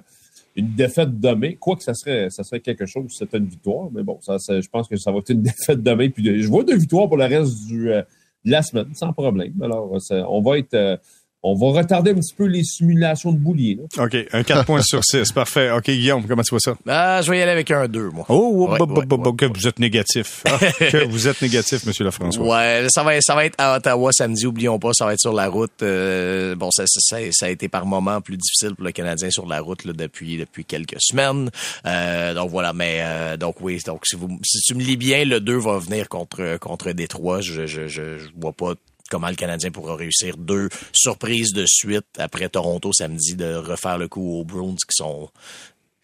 [0.56, 1.52] une défaite demain.
[1.58, 3.90] Quoi que ça serait, ça serait quelque chose, c'était une victoire.
[3.92, 6.10] Mais bon, ça, je pense que ça va être une défaite demain.
[6.10, 8.04] Puis je vois deux victoires pour le reste du, de
[8.44, 9.54] la semaine, sans problème.
[9.62, 9.92] Alors,
[10.28, 11.00] on va être
[11.42, 13.76] on va retarder un petit peu les simulations de boulier.
[13.76, 14.04] Là.
[14.04, 15.32] OK, un 4 points sur 6.
[15.34, 15.70] Parfait.
[15.72, 16.74] OK, Guillaume, comment tu vois ça?
[16.86, 18.24] Ah, je vais y aller avec un 2, moi.
[18.28, 20.44] Oh, ouais, ouais, vous êtes négatif.
[20.46, 22.46] Ah, que vous êtes négatif, Monsieur Lafrançois.
[22.46, 25.32] Ouais, ça va, ça va être à Ottawa samedi, oublions pas, ça va être sur
[25.32, 25.82] la route.
[25.82, 29.46] Euh, bon, ça, ça, ça, a été par moments plus difficile pour le Canadien sur
[29.46, 31.50] la route là, depuis, depuis quelques semaines.
[31.86, 35.24] Euh, donc voilà, mais euh, donc oui, donc si, vous, si tu me lis bien,
[35.24, 37.40] le 2 va venir contre, contre Détroit.
[37.40, 38.74] Je, je, je, je vois pas
[39.12, 44.08] comment le Canadien pourra réussir deux surprises de suite après Toronto samedi de refaire le
[44.08, 45.28] coup aux Bruins qui sont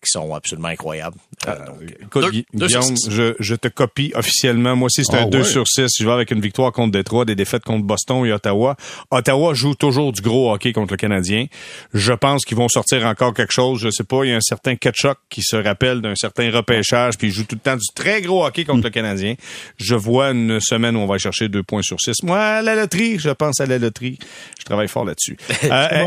[0.08, 1.16] qui sont absolument incroyables.
[1.46, 4.74] Euh, euh, écoute, Guillaume, je, je, te copie officiellement.
[4.74, 5.88] Moi aussi, c'est un 2 sur 6.
[5.98, 8.76] Je vais avec une victoire contre Détroit, des défaites contre Boston et Ottawa.
[9.10, 11.46] Ottawa joue toujours du gros hockey contre le Canadien.
[11.92, 13.80] Je pense qu'ils vont sortir encore quelque chose.
[13.80, 17.18] Je sais pas, il y a un certain Ketchuk qui se rappelle d'un certain repêchage,
[17.18, 19.34] puis il joue tout le temps du très gros hockey contre le Canadien.
[19.76, 22.22] Je vois une semaine où on va chercher deux points sur 6.
[22.22, 24.18] Moi, la loterie, je pense à la loterie.
[24.58, 25.36] Je travaille fort là-dessus.
[25.64, 26.06] euh,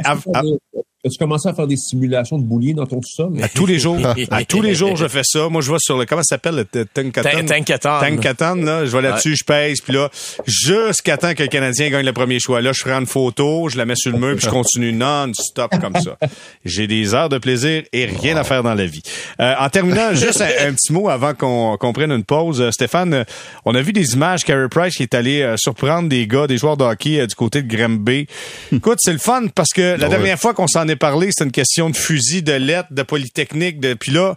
[1.03, 3.33] As-tu commencé à faire des simulations de boulier dans ton sol?
[3.41, 3.97] À tous les jours.
[4.29, 5.49] à tous les jours, je fais ça.
[5.49, 7.99] Moi, je vais sur le, comment ça s'appelle, le Tankaton?
[7.99, 8.85] Tankaton, là.
[8.85, 10.11] Je vais là-dessus, je pèse, puis là,
[10.45, 12.61] jusqu'à temps que le Canadien gagne le premier choix.
[12.61, 15.71] Là, je prends une photo, je la mets sur le mur, puis je continue non-stop
[15.81, 16.17] comme ça.
[16.65, 19.01] J'ai des heures de plaisir et rien à faire dans la vie.
[19.39, 22.61] Euh, en terminant, juste un, petit mot avant qu'on prenne une pause.
[22.61, 23.23] Euh, Stéphane, euh,
[23.65, 26.77] on a vu des images, Carey Price qui est allé surprendre des gars, des joueurs
[26.77, 28.27] de hockey du côté de Granby.
[28.71, 31.89] Écoute, c'est le fun parce que la dernière fois qu'on s'en parlé, c'est une question
[31.89, 34.35] de fusil, de lettres, de polytechnique, de puis là,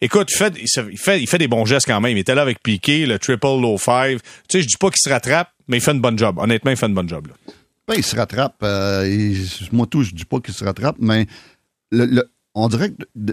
[0.00, 2.16] écoute, il fait, il fait, il fait des bons gestes quand même.
[2.16, 4.20] Il était là avec Piqué, le triple low five.
[4.48, 6.38] Tu sais, je dis pas qu'il se rattrape, mais il fait une bonne job.
[6.38, 7.28] Honnêtement, il fait une bonne job.
[7.28, 7.34] Là.
[7.86, 8.56] Ben, il se rattrape.
[8.62, 9.34] Euh,
[9.72, 11.26] moi, tout, je dis pas qu'il se rattrape, mais
[11.90, 12.22] le,
[12.54, 13.32] on dirait que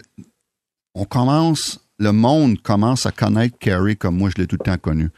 [0.95, 4.77] on commence, le monde commence à connaître Carey comme moi, je l'ai tout le temps
[4.77, 5.09] connu.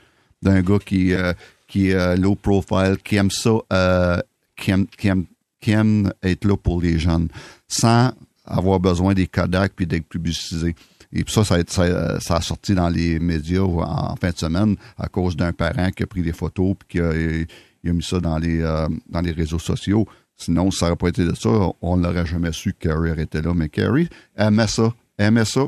[0.42, 1.34] D'un gars qui, euh,
[1.68, 4.22] qui est euh, low profile, qui aime ça,
[4.58, 5.26] qui aime
[5.62, 7.30] qui être là pour les jeunes,
[7.68, 8.12] sans
[8.46, 10.76] avoir besoin des Kodak puis d'être publicisé.
[11.14, 15.36] Et puis ça, ça a, sorti dans les médias en, fin de semaine à cause
[15.36, 18.88] d'un parent qui a pris des photos puis qui a, mis ça dans les, euh,
[19.10, 20.08] dans les réseaux sociaux.
[20.38, 21.50] Sinon, ça n'aurait pas été de ça,
[21.82, 23.54] on n'aurait jamais su que Carrie était là.
[23.54, 25.68] Mais Carrie aimait ça, aimait ça,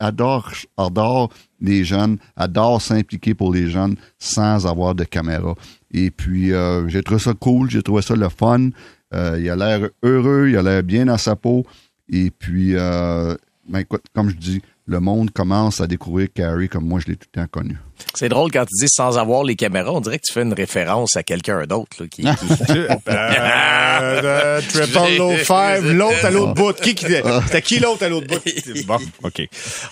[0.00, 5.54] adore, adore les jeunes, adore s'impliquer pour les jeunes sans avoir de caméra.
[5.92, 8.70] Et puis, euh, j'ai trouvé ça cool, j'ai trouvé ça le fun.
[9.14, 11.64] Euh, il a l'air heureux, il a l'air bien dans sa peau.
[12.08, 13.34] Et puis, euh,
[13.68, 17.16] ben écoute, comme je dis, le monde commence à découvrir Carrie comme moi je l'ai
[17.16, 17.76] tout le temps connu.
[18.14, 20.52] C'est drôle quand tu dis sans avoir les caméras, on dirait que tu fais une
[20.52, 22.26] référence à quelqu'un d'autre qui, qui...
[23.08, 26.72] euh, triple low five, l'autre à l'autre bout.
[26.72, 28.40] Qui, qui c'était qui l'autre à l'autre bout?
[28.86, 29.42] Bon, ok,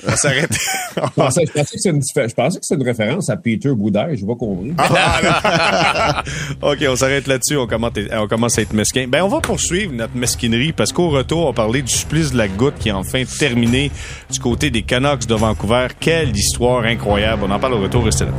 [0.07, 0.51] on s'arrête.
[0.97, 4.25] je, pensais, que c'est une, je pensais que c'est une référence à Peter Boudin, je
[4.25, 4.73] vois compris.
[4.79, 6.23] Ah,
[6.63, 7.57] ok, on s'arrête là-dessus.
[7.57, 9.07] On commence, on commence à être mesquin.
[9.09, 12.49] Ben on va poursuivre notre mesquinerie parce qu'au retour, on parlait du supplice de la
[12.49, 13.91] goutte qui est enfin terminé
[14.31, 15.89] du côté des Canucks de Vancouver.
[16.01, 17.43] Quelle histoire incroyable.
[17.47, 17.98] On en parle au retour.
[18.03, 18.33] Restez là.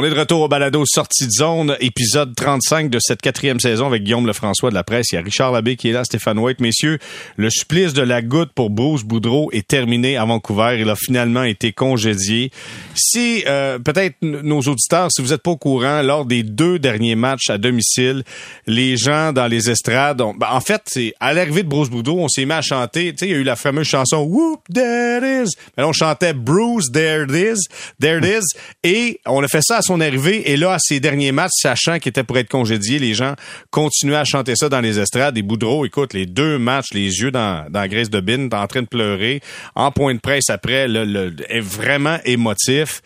[0.00, 3.88] On est de retour au balado Sortie de zone, épisode 35 de cette quatrième saison
[3.88, 5.10] avec Guillaume Lefrançois de la presse.
[5.10, 6.60] Il y a Richard Labbé qui est là, Stéphane White.
[6.60, 7.00] Messieurs,
[7.36, 10.76] le supplice de la goutte pour Bruce Boudreau est terminé à Vancouver.
[10.78, 12.52] Il a finalement été congédié.
[12.94, 17.16] Si, euh, peut-être nos auditeurs, si vous n'êtes pas au courant, lors des deux derniers
[17.16, 18.22] matchs à domicile,
[18.68, 22.20] les gens dans les estrades, ont, ben, en fait, c'est à l'arrivée de Bruce Boudreau,
[22.20, 23.14] on s'est mis à chanter.
[23.14, 25.56] Tu sais, il y a eu la fameuse chanson Whoop, there it is.
[25.76, 27.66] Mais on chantait Bruce, there it is,
[27.98, 28.44] there it is.
[28.84, 30.50] Et on a fait ça à son arrivée.
[30.50, 33.34] Et là, à ses derniers matchs, sachant qu'il était pour être congédié, les gens
[33.70, 35.36] continuaient à chanter ça dans les estrades.
[35.38, 38.66] Et Boudreau, écoute, les deux matchs, les yeux dans, dans la graisse de bine, en
[38.66, 39.40] train de pleurer,
[39.74, 41.04] en point de presse après, là,
[41.48, 43.00] est vraiment émotif.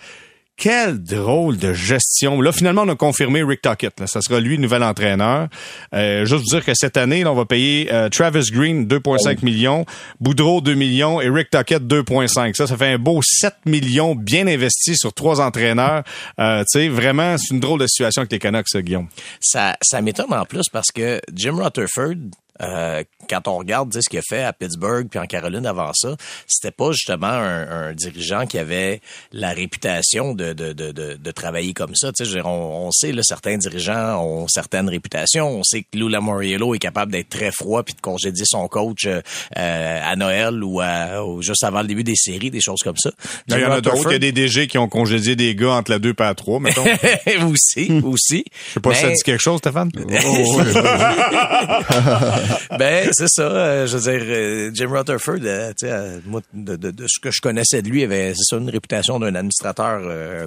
[0.57, 2.41] Quelle drôle de gestion.
[2.41, 3.99] Là, finalement, on a confirmé Rick Tockett.
[3.99, 4.07] Là.
[4.07, 5.49] Ça sera lui le nouvel entraîneur.
[5.95, 9.45] Euh, juste vous dire que cette année, là, on va payer euh, Travis Green 2,5
[9.45, 9.85] millions,
[10.21, 12.55] Boudreau 2 millions et Rick Tockett 2,5.
[12.55, 16.05] Ça, ça fait un beau 7 millions bien investis sur trois entraîneurs.
[16.39, 19.09] Euh, tu sais, vraiment, c'est une drôle de situation avec les Canucks, Guillaume.
[19.41, 22.15] Ça, ça m'étonne en plus parce que Jim Rutherford,
[22.63, 26.17] euh, quand on regarde ce qu'il a fait à Pittsburgh puis en Caroline avant ça,
[26.47, 29.01] c'était pas justement un, un, dirigeant qui avait
[29.33, 32.13] la réputation de, de, de, de, travailler comme ça.
[32.13, 35.49] Tu sais, on, on, sait, là, certains dirigeants ont certaines réputations.
[35.49, 39.07] On sait que Lou Lamoriello est capable d'être très froid puis de congédier son coach
[39.07, 39.21] euh,
[39.57, 43.11] à Noël ou, à, juste avant le début des séries, des choses comme ça.
[43.49, 44.11] Il y en a d'autres.
[44.11, 46.35] Il y a des DG qui ont congédié des gars entre la 2 et la
[46.35, 46.85] 3, mettons.
[47.51, 48.45] aussi, aussi.
[48.69, 49.91] Je sais pas si ça dit quelque chose, Stéphane.
[50.25, 50.61] Oh,
[52.79, 53.43] ben, c'est ça.
[53.43, 57.19] Euh, je veux dire, euh, Jim Rutherford, euh, tu sais, moi, de, de, de, ce
[57.21, 60.01] que je connaissais de lui, avait, c'est ça, une réputation d'un administrateur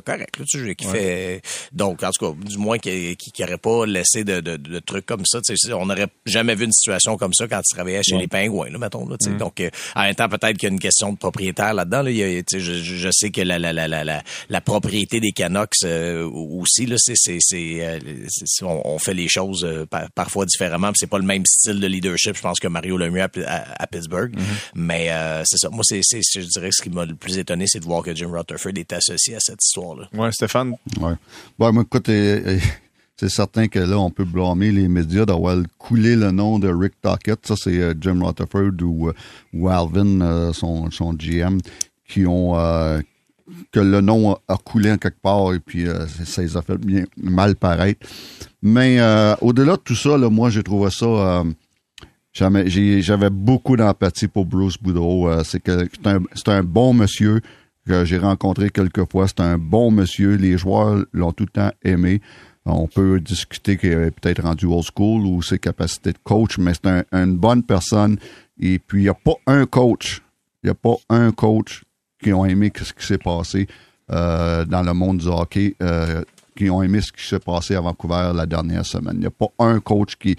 [0.03, 1.41] correct, là, tu sais, qui fait...
[1.72, 5.39] Donc, en tout cas, du moins, qui n'aurait pas laissé de, de, trucs comme ça.
[5.41, 8.28] Tu sais, on n'aurait jamais vu une situation comme ça quand il travaillait chez les
[8.28, 9.08] Pingouins, là, mettons.
[9.08, 9.32] Là, tu sais.
[9.32, 9.38] Mm.
[9.38, 9.62] Donc,
[9.95, 12.01] en même temps, peut-être qu'il y a une question de propriétaire là-dedans.
[12.03, 12.12] Là.
[12.12, 15.84] Il y a, je, je sais que la, la, la, la, la, propriété des Canucks
[15.84, 18.01] aussi, là, c'est, c'est, c'est,
[18.64, 19.68] on, fait les choses
[20.16, 20.91] parfois différemment.
[20.95, 23.29] C'est pas le même style de leadership, je pense que Mario Lemieux à,
[23.81, 24.36] à, Pittsburgh.
[24.36, 24.71] Mm-hmm.
[24.75, 25.69] Mais euh, c'est ça.
[25.69, 28.13] Moi, c'est, je dirais que ce qui m'a le plus étonné, c'est de voir que
[28.13, 30.07] Jim Rutherford est associé à cette histoire-là.
[30.13, 30.75] Ouais, Stéphane?
[30.99, 31.13] Ouais.
[31.57, 32.07] Bon, moi, écoute,
[33.17, 36.93] c'est certain que là, on peut blâmer les médias d'avoir coulé le nom de Rick
[37.01, 37.45] Tockett.
[37.45, 39.13] Ça, c'est euh, Jim Rutherford ou, euh,
[39.53, 41.59] ou Alvin, son, son GM,
[42.07, 42.53] qui ont
[43.71, 45.86] que le nom a coulé en quelque part et puis
[46.25, 48.07] ça les a fait bien mal paraître.
[48.63, 48.99] Mais
[49.41, 51.43] au-delà de tout ça, là, moi, j'ai trouvé ça
[52.36, 55.29] j'avais beaucoup d'empathie pour Bruce Boudreau.
[55.29, 57.41] Euh, c'est c'est un, bon monsieur
[57.88, 59.27] que j'ai rencontré quelques fois.
[59.27, 60.36] C'est un bon monsieur.
[60.36, 62.21] Les joueurs l'ont tout le temps aimé.
[62.65, 66.73] On peut discuter qu'il est peut-être rendu old school ou ses capacités de coach, mais
[66.73, 68.17] c'est une bonne personne.
[68.59, 70.21] Et puis, il n'y a pas un coach,
[70.63, 71.83] il n'y a pas un coach
[72.21, 73.67] qui ont aimé ce qui s'est passé
[74.11, 76.23] euh, dans le monde du hockey, euh,
[76.57, 79.15] qui ont aimé ce qui s'est passé à Vancouver la dernière semaine.
[79.15, 80.36] Il n'y a pas un coach qui,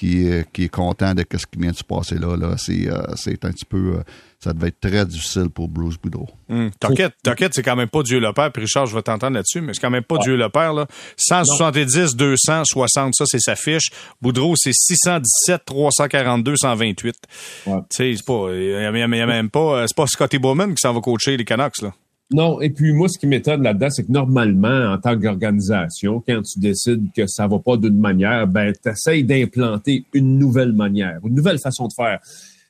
[0.00, 2.34] qui est, qui est content de ce qui vient de se passer là.
[2.34, 2.54] là.
[2.56, 3.96] C'est, euh, c'est un petit peu.
[3.98, 4.02] Euh,
[4.42, 6.26] ça devait être très difficile pour Bruce Boudreau.
[6.48, 6.68] Mmh.
[6.80, 8.50] T'inquiète, c'est quand même pas Dieu le Père.
[8.50, 10.72] Puis Richard, je vais t'entendre là-dessus, mais c'est quand même pas Dieu le Père.
[10.72, 10.86] Là.
[11.18, 13.90] 170, 260, ça, c'est sa fiche.
[14.22, 17.16] Boudreau, c'est 617, 342, 128.
[17.66, 17.74] Ouais.
[17.74, 18.48] Tu sais, c'est pas.
[18.54, 19.86] Il y, a même pas.
[19.86, 21.92] C'est pas Scotty Bowman qui s'en va coacher les Canucks, là.
[22.32, 26.42] Non, et puis moi, ce qui m'étonne là-dedans, c'est que normalement, en tant qu'organisation, quand
[26.42, 31.34] tu décides que ça va pas d'une manière, ben, tu d'implanter une nouvelle manière, une
[31.34, 32.20] nouvelle façon de faire.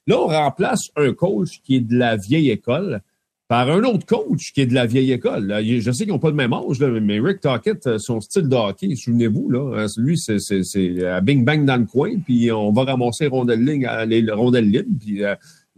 [0.07, 3.03] Là, on remplace un coach qui est de la vieille école
[3.49, 5.53] par un autre coach qui est de la vieille école.
[5.63, 8.55] Je sais qu'ils n'ont pas le même âge, mais Rick Tockett, euh, son style de
[8.55, 12.85] hockey, souvenez-vous, là, hein, lui, c'est à Bing Bang dans le coin, puis on va
[12.85, 15.23] ramasser les rondelles, les rondelles libres, puis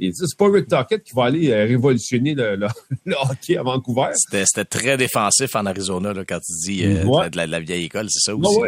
[0.01, 2.66] euh, c'est pas Rick Tockett qui va aller euh, révolutionner le,
[3.28, 4.11] hockey à Vancouver.
[4.14, 8.30] C'était très défensif en Arizona là, quand tu dis euh, de, la, vieille école, c'est
[8.30, 8.59] ça aussi.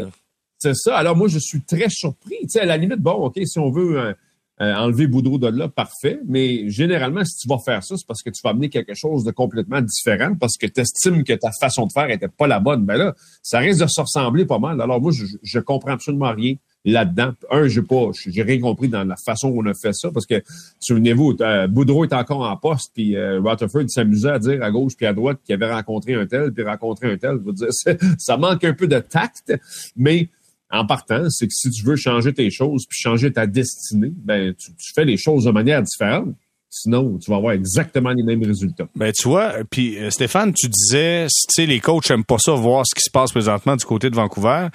[0.59, 0.97] C'est ça.
[0.97, 2.39] Alors moi, je suis très surpris.
[2.43, 4.15] Tu sais, à la limite, bon, OK, si on veut
[4.61, 6.21] euh, enlever Boudreau de là, parfait.
[6.27, 9.25] Mais généralement, si tu vas faire ça, c'est parce que tu vas amener quelque chose
[9.25, 12.61] de complètement différent, parce que tu estimes que ta façon de faire était pas la
[12.61, 12.85] bonne.
[12.85, 14.81] Ben là, ça risque de se ressembler pas mal.
[14.81, 16.55] Alors moi, je, je comprends absolument rien
[16.85, 17.33] là-dedans.
[17.51, 20.27] Un, j'ai pas, j'ai rien compris dans la façon où on a fait ça, parce
[20.27, 20.43] que,
[20.81, 24.93] souvenez-vous, euh, Boudreau est encore en poste, puis euh, Rutherford s'amusait à dire à gauche
[24.97, 27.39] puis à droite qu'il avait rencontré un tel, puis rencontré un tel.
[27.45, 27.69] Veux dire,
[28.19, 29.55] ça manque un peu de tact,
[29.97, 30.29] mais
[30.71, 34.55] en partant, c'est que si tu veux changer tes choses puis changer ta destinée, ben
[34.55, 36.35] tu fais les choses de manière différente.
[36.77, 38.89] Sinon, tu vas avoir exactement les mêmes résultats.
[38.97, 42.51] Ben, tu vois, puis euh, Stéphane, tu disais, tu sais, les coachs aiment pas ça,
[42.55, 44.67] voir ce qui se passe présentement du côté de Vancouver.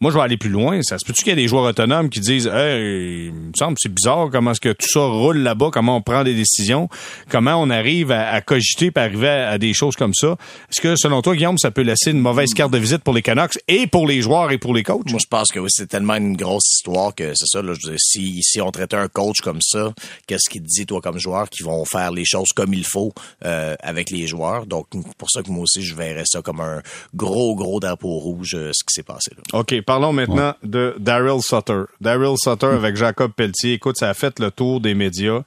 [0.00, 0.80] Moi, je vais aller plus loin.
[0.82, 3.76] Ça se peut-tu qu'il y a des joueurs autonomes qui disent Hey, il me semble
[3.80, 6.88] c'est bizarre comment est-ce que tout ça roule là-bas, comment on prend des décisions,
[7.28, 10.36] comment on arrive à, cogiter et arriver à, des choses comme ça?
[10.70, 13.22] Est-ce que selon toi, Guillaume, ça peut laisser une mauvaise carte de visite pour les
[13.22, 15.10] Canucks et pour les joueurs et pour les coachs?
[15.10, 17.60] Moi, je pense que oui, c'est tellement une grosse histoire que c'est ça.
[17.60, 19.92] Là, je si, si on traitait un coach comme ça,
[20.28, 23.12] qu'est-ce qu'il te dit, toi, comme joueur, qui vont faire les choses comme il faut
[23.44, 24.66] euh, avec les joueurs?
[24.66, 24.86] Donc,
[25.16, 26.82] pour ça que moi aussi, je verrais ça comme un
[27.16, 29.58] gros, gros drapeau rouge, euh, ce qui s'est passé là.
[29.58, 31.84] OK, parlons maintenant de Daryl Sutter.
[31.98, 33.72] Daryl Sutter avec Jacob Pelletier.
[33.72, 35.40] Écoute, ça a fait le tour des médias.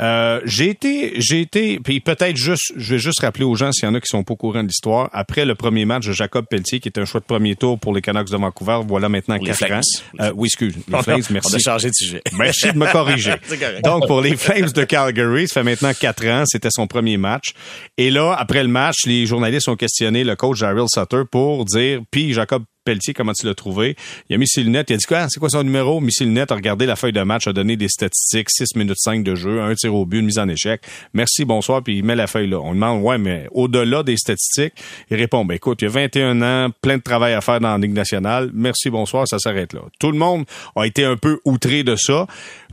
[0.00, 3.88] Euh, j'ai été, j'ai été, puis peut-être juste, je vais juste rappeler aux gens s'il
[3.88, 5.10] y en a qui sont pas au courant de l'histoire.
[5.12, 7.94] Après le premier match de Jacob Pelletier, qui était un choix de premier tour pour
[7.94, 9.80] les Canucks de Vancouver, voilà maintenant quatre ans.
[10.20, 11.52] Euh, oui, excuse, les Flames, merci.
[11.52, 12.22] On a changé de sujet.
[12.32, 13.34] Merci de me corriger.
[13.84, 17.50] Donc, pour les Flames de Calgary, ça fait maintenant quatre ans, c'était son premier match.
[17.96, 22.00] Et là, après le match, les journalistes ont questionné le coach Daryl Sutter pour dire,
[22.10, 22.64] puis Jacob
[23.14, 23.96] Comment tu l'as trouvé?
[24.28, 25.26] Il a mis ses lunettes, il a dit quoi?
[25.28, 26.00] C'est quoi son numéro?
[26.00, 29.60] A regardé la feuille de match, a donné des statistiques, 6 minutes 5 de jeu,
[29.60, 30.82] un tir au but, une mise en échec.
[31.12, 32.60] Merci, bonsoir, puis il met la feuille là.
[32.60, 34.74] On demande, ouais, mais au-delà des statistiques,
[35.10, 37.72] il répond, ben écoute, il y a 21 ans, plein de travail à faire dans
[37.72, 38.50] la Ligue nationale.
[38.54, 39.80] Merci, bonsoir, ça s'arrête là.
[39.98, 40.44] Tout le monde
[40.76, 42.26] a été un peu outré de ça.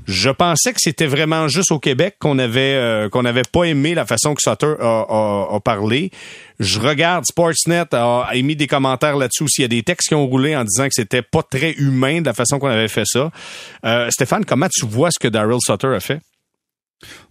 [0.05, 3.95] Je pensais que c'était vraiment juste au Québec qu'on avait euh, qu'on avait pas aimé
[3.95, 6.11] la façon que Sutter a, a- a parlé.
[6.59, 9.61] Je regarde Sportsnet a, a émis des commentaires là-dessus aussi.
[9.61, 12.21] Il y a des textes qui ont roulé en disant que c'était pas très humain
[12.21, 13.31] de la façon qu'on avait fait ça.
[13.85, 16.21] Euh, Stéphane, comment tu vois ce que Daryl Sutter a fait?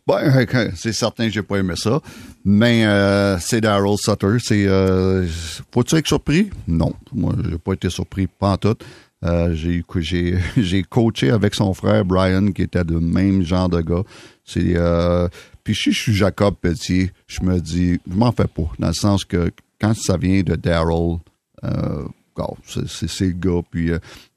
[0.07, 0.47] Ben,
[0.77, 2.01] c'est certain que j'ai pas aimé ça.
[2.45, 4.37] Mais euh, c'est Daryl Sutter.
[4.43, 5.27] C'est euh,
[5.72, 6.51] faut-tu être surpris?
[6.68, 6.93] Non.
[7.12, 8.77] Moi, j'ai pas été surpris pas en tout.
[9.25, 9.55] Euh,
[10.57, 14.03] j'ai coaché avec son frère Brian qui était le même genre de gars.
[14.45, 15.29] C'est euh,
[15.62, 18.93] puis si je suis Jacob Pelletier, je me dis je m'en fais pas dans le
[18.95, 19.51] sens que
[19.81, 21.19] quand ça vient de Daryl
[21.65, 22.05] euh,
[22.39, 23.91] oh, c'est- le gars puis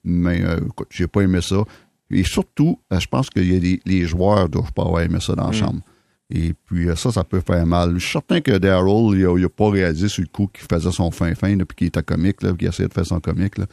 [0.05, 1.57] mais écoute, j'ai pas aimé ça.
[2.09, 5.36] Et surtout, je pense que y a des, les joueurs doivent pas avoir aimé ça
[5.36, 5.82] dans la chambre.
[6.30, 7.93] Et puis euh, ça, ça peut faire mal.
[7.93, 10.67] Je suis certain que Daryl, il a, il a pas réalisé sur le coup qu'il
[10.69, 13.57] faisait son fin-fin, puis qu'il était comique, là, qu'il essayait de faire son comique.
[13.57, 13.65] Là.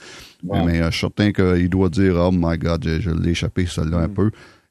[0.45, 0.65] Ouais.
[0.65, 3.67] Mais euh, je suis certain qu'il doit dire Oh my God, je, je l'ai échappé
[3.67, 4.31] celle-là un peu.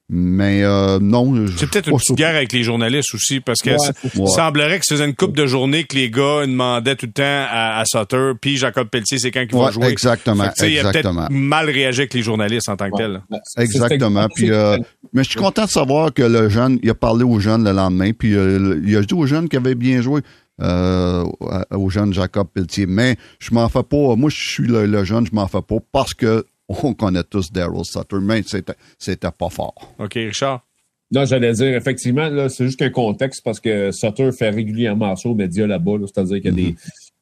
[0.10, 1.34] Mais euh, non.
[1.58, 5.06] C'est peut-être une petite guerre avec les journalistes aussi, parce que Ouais, semblerait que c'était
[5.06, 8.58] une coupe de journée que les gars demandaient tout le temps à, à Sutter, puis
[8.58, 9.88] Jacob Pelletier, c'est quand qu'il va Ouais, jouer.
[9.88, 11.28] exactement, Fait sais, Il a exactement.
[11.32, 13.22] mal réagi avec les journalistes en tant que tel.
[13.58, 14.28] Exactement.
[14.36, 14.78] Puis, euh,
[15.14, 17.72] mais je suis content de savoir que le jeune, il a parlé aux jeunes le
[17.72, 20.22] lendemain, puis euh, il a dit aux jeunes qu'il avait bien joué,
[20.62, 21.24] euh,
[21.72, 22.86] au jeune Jacob Pelletier.
[22.88, 24.16] Mais je m'en fais pas.
[24.16, 27.51] Moi, je suis le, le jeune, je m'en fais pas parce que on connaît tous
[27.51, 29.93] Daryl Sutter, mais c'était, c'était pas fort.
[29.99, 30.66] OK, Richard?
[31.11, 35.30] Non, j'allais dire, effectivement, là, c'est juste qu'un contexte parce que Sutter fait régulièrement ça
[35.30, 35.97] aux médias là-bas.
[35.99, 36.76] là, C'est-à-dire qu'il y a des,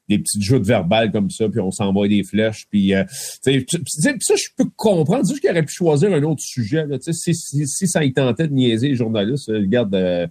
[0.08, 2.66] des petites joutes verbales comme ça, puis on s'envoie des flèches.
[2.70, 3.04] Puis, euh,
[3.44, 5.26] puis ça, je peux comprendre.
[5.26, 6.86] C'est juste qu'il aurait pu choisir un autre sujet.
[6.86, 10.26] Là, si, si, si ça y tentait de niaiser les journalistes, euh, regarde, euh,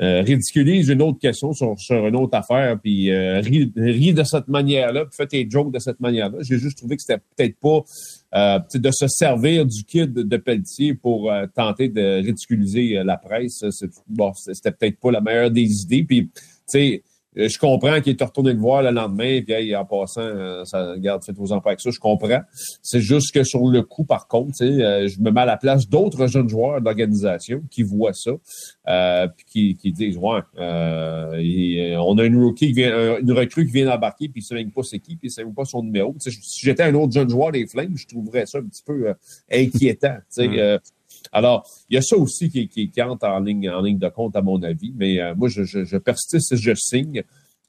[0.00, 4.22] euh, ridiculise une autre question sur, sur une autre affaire, puis euh, rit, rit de
[4.22, 6.38] cette manière-là, puis fait tes jokes de cette manière-là.
[6.42, 7.82] J'ai juste trouvé que c'était peut-être pas
[8.32, 13.64] de se servir du kid de Pelletier pour euh, tenter de ridiculiser euh, la presse.
[14.06, 16.04] Bon, c'était peut-être pas la meilleure des idées.
[16.04, 19.76] Puis, tu sais, euh, je comprends qu'il est retourné le voir le lendemain, puis hey,
[19.76, 22.40] en passant, euh, ça garde fait aux emplois avec ça, je comprends.
[22.82, 25.46] C'est juste que sur le coup, par contre, tu sais, euh, je me mets à
[25.46, 28.32] la place d'autres jeunes joueurs d'organisation qui voient ça,
[28.88, 32.92] euh, puis qui, qui disent Ouais, euh, et, euh, on a une rookie qui vient,
[32.96, 35.26] un- une recrue qui vient d'embarquer, puis il ne sait même pas c'est qui, puis
[35.28, 36.14] il ne sait même pas son numéro.
[36.20, 38.82] Tu sais, si j'étais un autre jeune joueur des Flames, je trouverais ça un petit
[38.84, 39.14] peu euh,
[39.52, 40.16] inquiétant.
[41.32, 44.08] Alors, il y a ça aussi qui, qui, qui entre en ligne, en ligne de
[44.08, 44.92] compte, à mon avis.
[44.96, 47.22] Mais euh, moi, je, je, je persiste et je signe.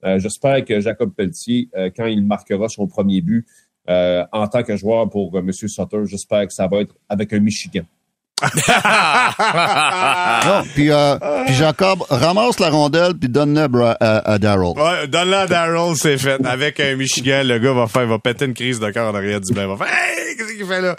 [0.04, 3.46] Euh, J'espère que Jacob Pelletier, euh, quand il marquera son premier but
[3.90, 5.52] euh, en tant que joueur pour euh, M.
[5.52, 7.84] Sutter, j'espère que ça va être avec un Michigan.
[10.46, 11.16] Non, puis, euh,
[11.46, 14.74] puis Jacob, ramasse la rondelle puis donne-la à, Bra- à, à Daryl.
[14.78, 16.44] Ouais, donne-la à Daryl, c'est fait.
[16.46, 19.40] Avec un Michigan, le gars va faire, va péter une crise de cœur en arrière
[19.42, 19.52] du.
[19.52, 20.96] Il va faire, hey, qu'est-ce qu'il fait là?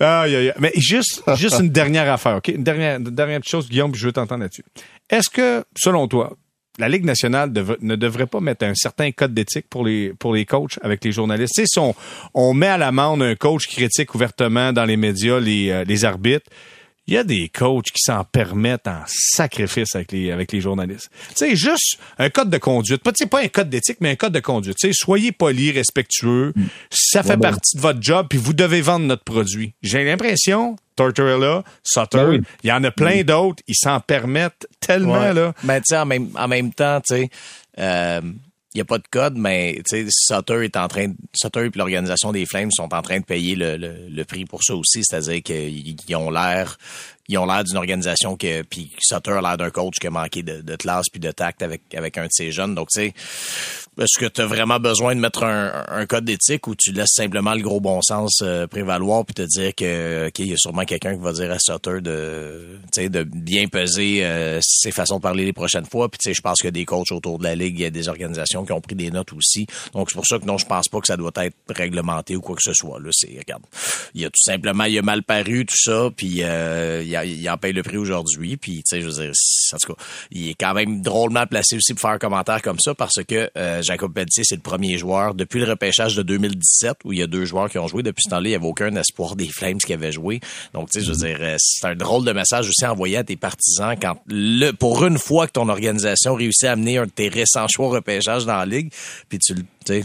[0.22, 0.52] Aïe.
[0.58, 2.48] Mais juste, juste une dernière affaire, OK?
[2.48, 4.64] Une dernière, une dernière petite chose, Guillaume, puis je veux t'entendre là-dessus.
[5.10, 6.32] Est-ce que, selon toi,
[6.78, 10.32] la Ligue nationale dev- ne devrait pas mettre un certain code d'éthique pour les, pour
[10.34, 11.54] les coachs avec les journalistes?
[11.56, 11.94] Tu sais, si on,
[12.34, 16.04] on met à l'amende un coach qui critique ouvertement dans les médias les, euh, les
[16.04, 16.48] arbitres,
[17.08, 21.10] il y a des coachs qui s'en permettent en sacrifice avec les, avec les journalistes.
[21.30, 23.02] Tu sais, juste un code de conduite.
[23.02, 24.76] Pas, pas un code d'éthique, mais un code de conduite.
[24.92, 26.52] Soyez poli, respectueux.
[26.90, 27.50] Ça fait Ouais, ben.
[27.50, 29.72] partie de votre job, puis vous devez vendre notre produit.
[29.82, 32.40] J'ai l'impression, Tortorella, Sutter, Ben oui.
[32.62, 35.32] il y en a plein d'autres, ils s'en permettent tellement, Ouais.
[35.34, 35.54] là.
[35.64, 37.30] Ben, tu sais, en même, en même temps, tu sais,
[37.78, 38.20] euh,
[38.78, 42.46] n'y a pas de code, mais Sutter est en train, de- Sutter et l'organisation des
[42.46, 46.16] Flames sont en train de payer le, le, prix pour ça aussi, c'est-à-dire qu'ils ils
[46.16, 46.78] ont l'air,
[47.28, 50.42] ils ont l'air d'une organisation que, puis Sutter a l'air d'un coach qui a manqué
[50.42, 52.74] de, de classe puis de tact avec avec un de ses jeunes.
[52.74, 53.14] Donc, tu sais,
[53.98, 57.14] est-ce que tu as vraiment besoin de mettre un, un code d'éthique ou tu laisses
[57.14, 60.56] simplement le gros bon sens euh, prévaloir puis te dire que ok, il y a
[60.56, 65.22] sûrement quelqu'un qui va dire à Sutter de, de bien peser euh, ses façons de
[65.22, 66.08] parler les prochaines fois?
[66.08, 68.64] Puis je pense a des coachs autour de la ligue, il y a des organisations
[68.64, 69.66] qui ont pris des notes aussi.
[69.92, 72.40] Donc c'est pour ça que non, je pense pas que ça doit être réglementé ou
[72.40, 73.00] quoi que ce soit.
[73.00, 73.62] Là, c'est regarde,
[74.14, 77.50] il y a tout simplement, il a mal paru tout ça, puis euh, il il,
[77.50, 78.56] en paye le prix aujourd'hui.
[78.56, 79.32] Puis, tu sais, je veux dire,
[79.72, 82.78] en tout cas, il est quand même drôlement placé aussi pour faire un commentaire comme
[82.78, 86.98] ça parce que euh, Jacob Pelletier, c'est le premier joueur depuis le repêchage de 2017
[87.04, 88.02] où il y a deux joueurs qui ont joué.
[88.02, 90.40] Depuis ce temps-là, il n'y avait aucun espoir des Flames qui avaient joué.
[90.74, 93.24] Donc, tu sais, je veux dire, euh, c'est un drôle de message aussi envoyé à
[93.24, 97.10] tes partisans quand, le, pour une fois que ton organisation réussit à amener un de
[97.10, 98.92] tes récents choix repêchage dans la ligue,
[99.30, 99.62] puis tu le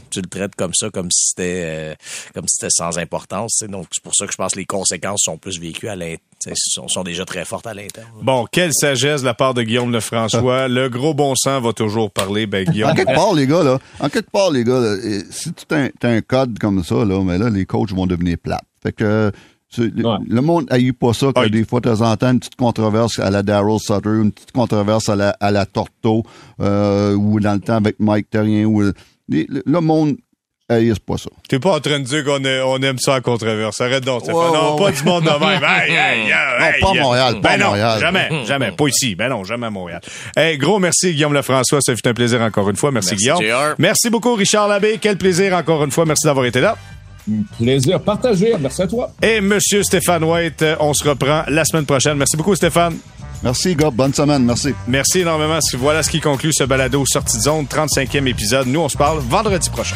[0.10, 1.96] tu le traites comme ça, comme si c'était euh,
[2.34, 3.64] comme si c'était sans importance.
[3.68, 6.20] Donc, c'est pour ça que je pense que les conséquences sont plus vécues à l'intérieur.
[6.46, 8.12] Sont, sont déjà très fortes à l'intérieur.
[8.22, 10.68] Bon, quelle sagesse de la part de Guillaume Lefrançois.
[10.68, 12.48] le gros bon sens va toujours parler.
[12.48, 12.92] Ben, Guillaume.
[12.92, 14.82] En quelque part, les gars, là, en quelque part, les gars,
[15.30, 18.66] si tu as, un code comme ça, là, mais là, les coachs vont devenir plates.
[18.82, 19.32] Fait que
[19.78, 22.56] le, monde a eu pas ça que des fois, de temps en temps, une petite
[22.56, 26.24] controverse à la Daryl Sutter, une petite controverse à la, à la Torto,
[26.60, 28.84] euh, ou dans le temps avec Mike Terrien, ou
[29.30, 30.16] le, monde
[30.70, 31.30] c'est pas ça.
[31.48, 33.80] T'es pas en train de dire qu'on on aime ça à controverse.
[33.82, 34.54] Arrête donc, Stéphane.
[34.54, 35.40] non, pas du monde de même.
[35.40, 37.94] non, pas Montréal, pas ben Montréal.
[37.96, 38.72] Non, jamais, jamais.
[38.72, 39.16] Pas ici.
[39.16, 40.02] Ben non, jamais à Montréal.
[40.36, 41.80] Hey, gros merci, Guillaume Lefrançois.
[41.82, 42.92] Ça fait un plaisir encore une fois.
[42.92, 43.44] Merci, Guillaume.
[43.78, 44.98] Merci beaucoup, Richard Labbé.
[45.00, 46.06] Quel plaisir encore une fois.
[46.06, 46.78] Merci d'avoir été là.
[47.58, 48.54] Plaisir partagé.
[48.60, 49.12] Merci à toi.
[49.22, 52.18] Et Monsieur Stéphane White, on se reprend la semaine prochaine.
[52.18, 52.98] Merci beaucoup, Stéphane.
[53.44, 53.96] Merci, Gob.
[53.96, 54.44] Bonne semaine.
[54.46, 54.74] Merci.
[54.88, 55.60] Merci énormément.
[55.78, 58.68] Voilà ce qui conclut ce balado Sortie de zone, 35e épisode.
[58.68, 59.96] Nous, on se parle vendredi prochain.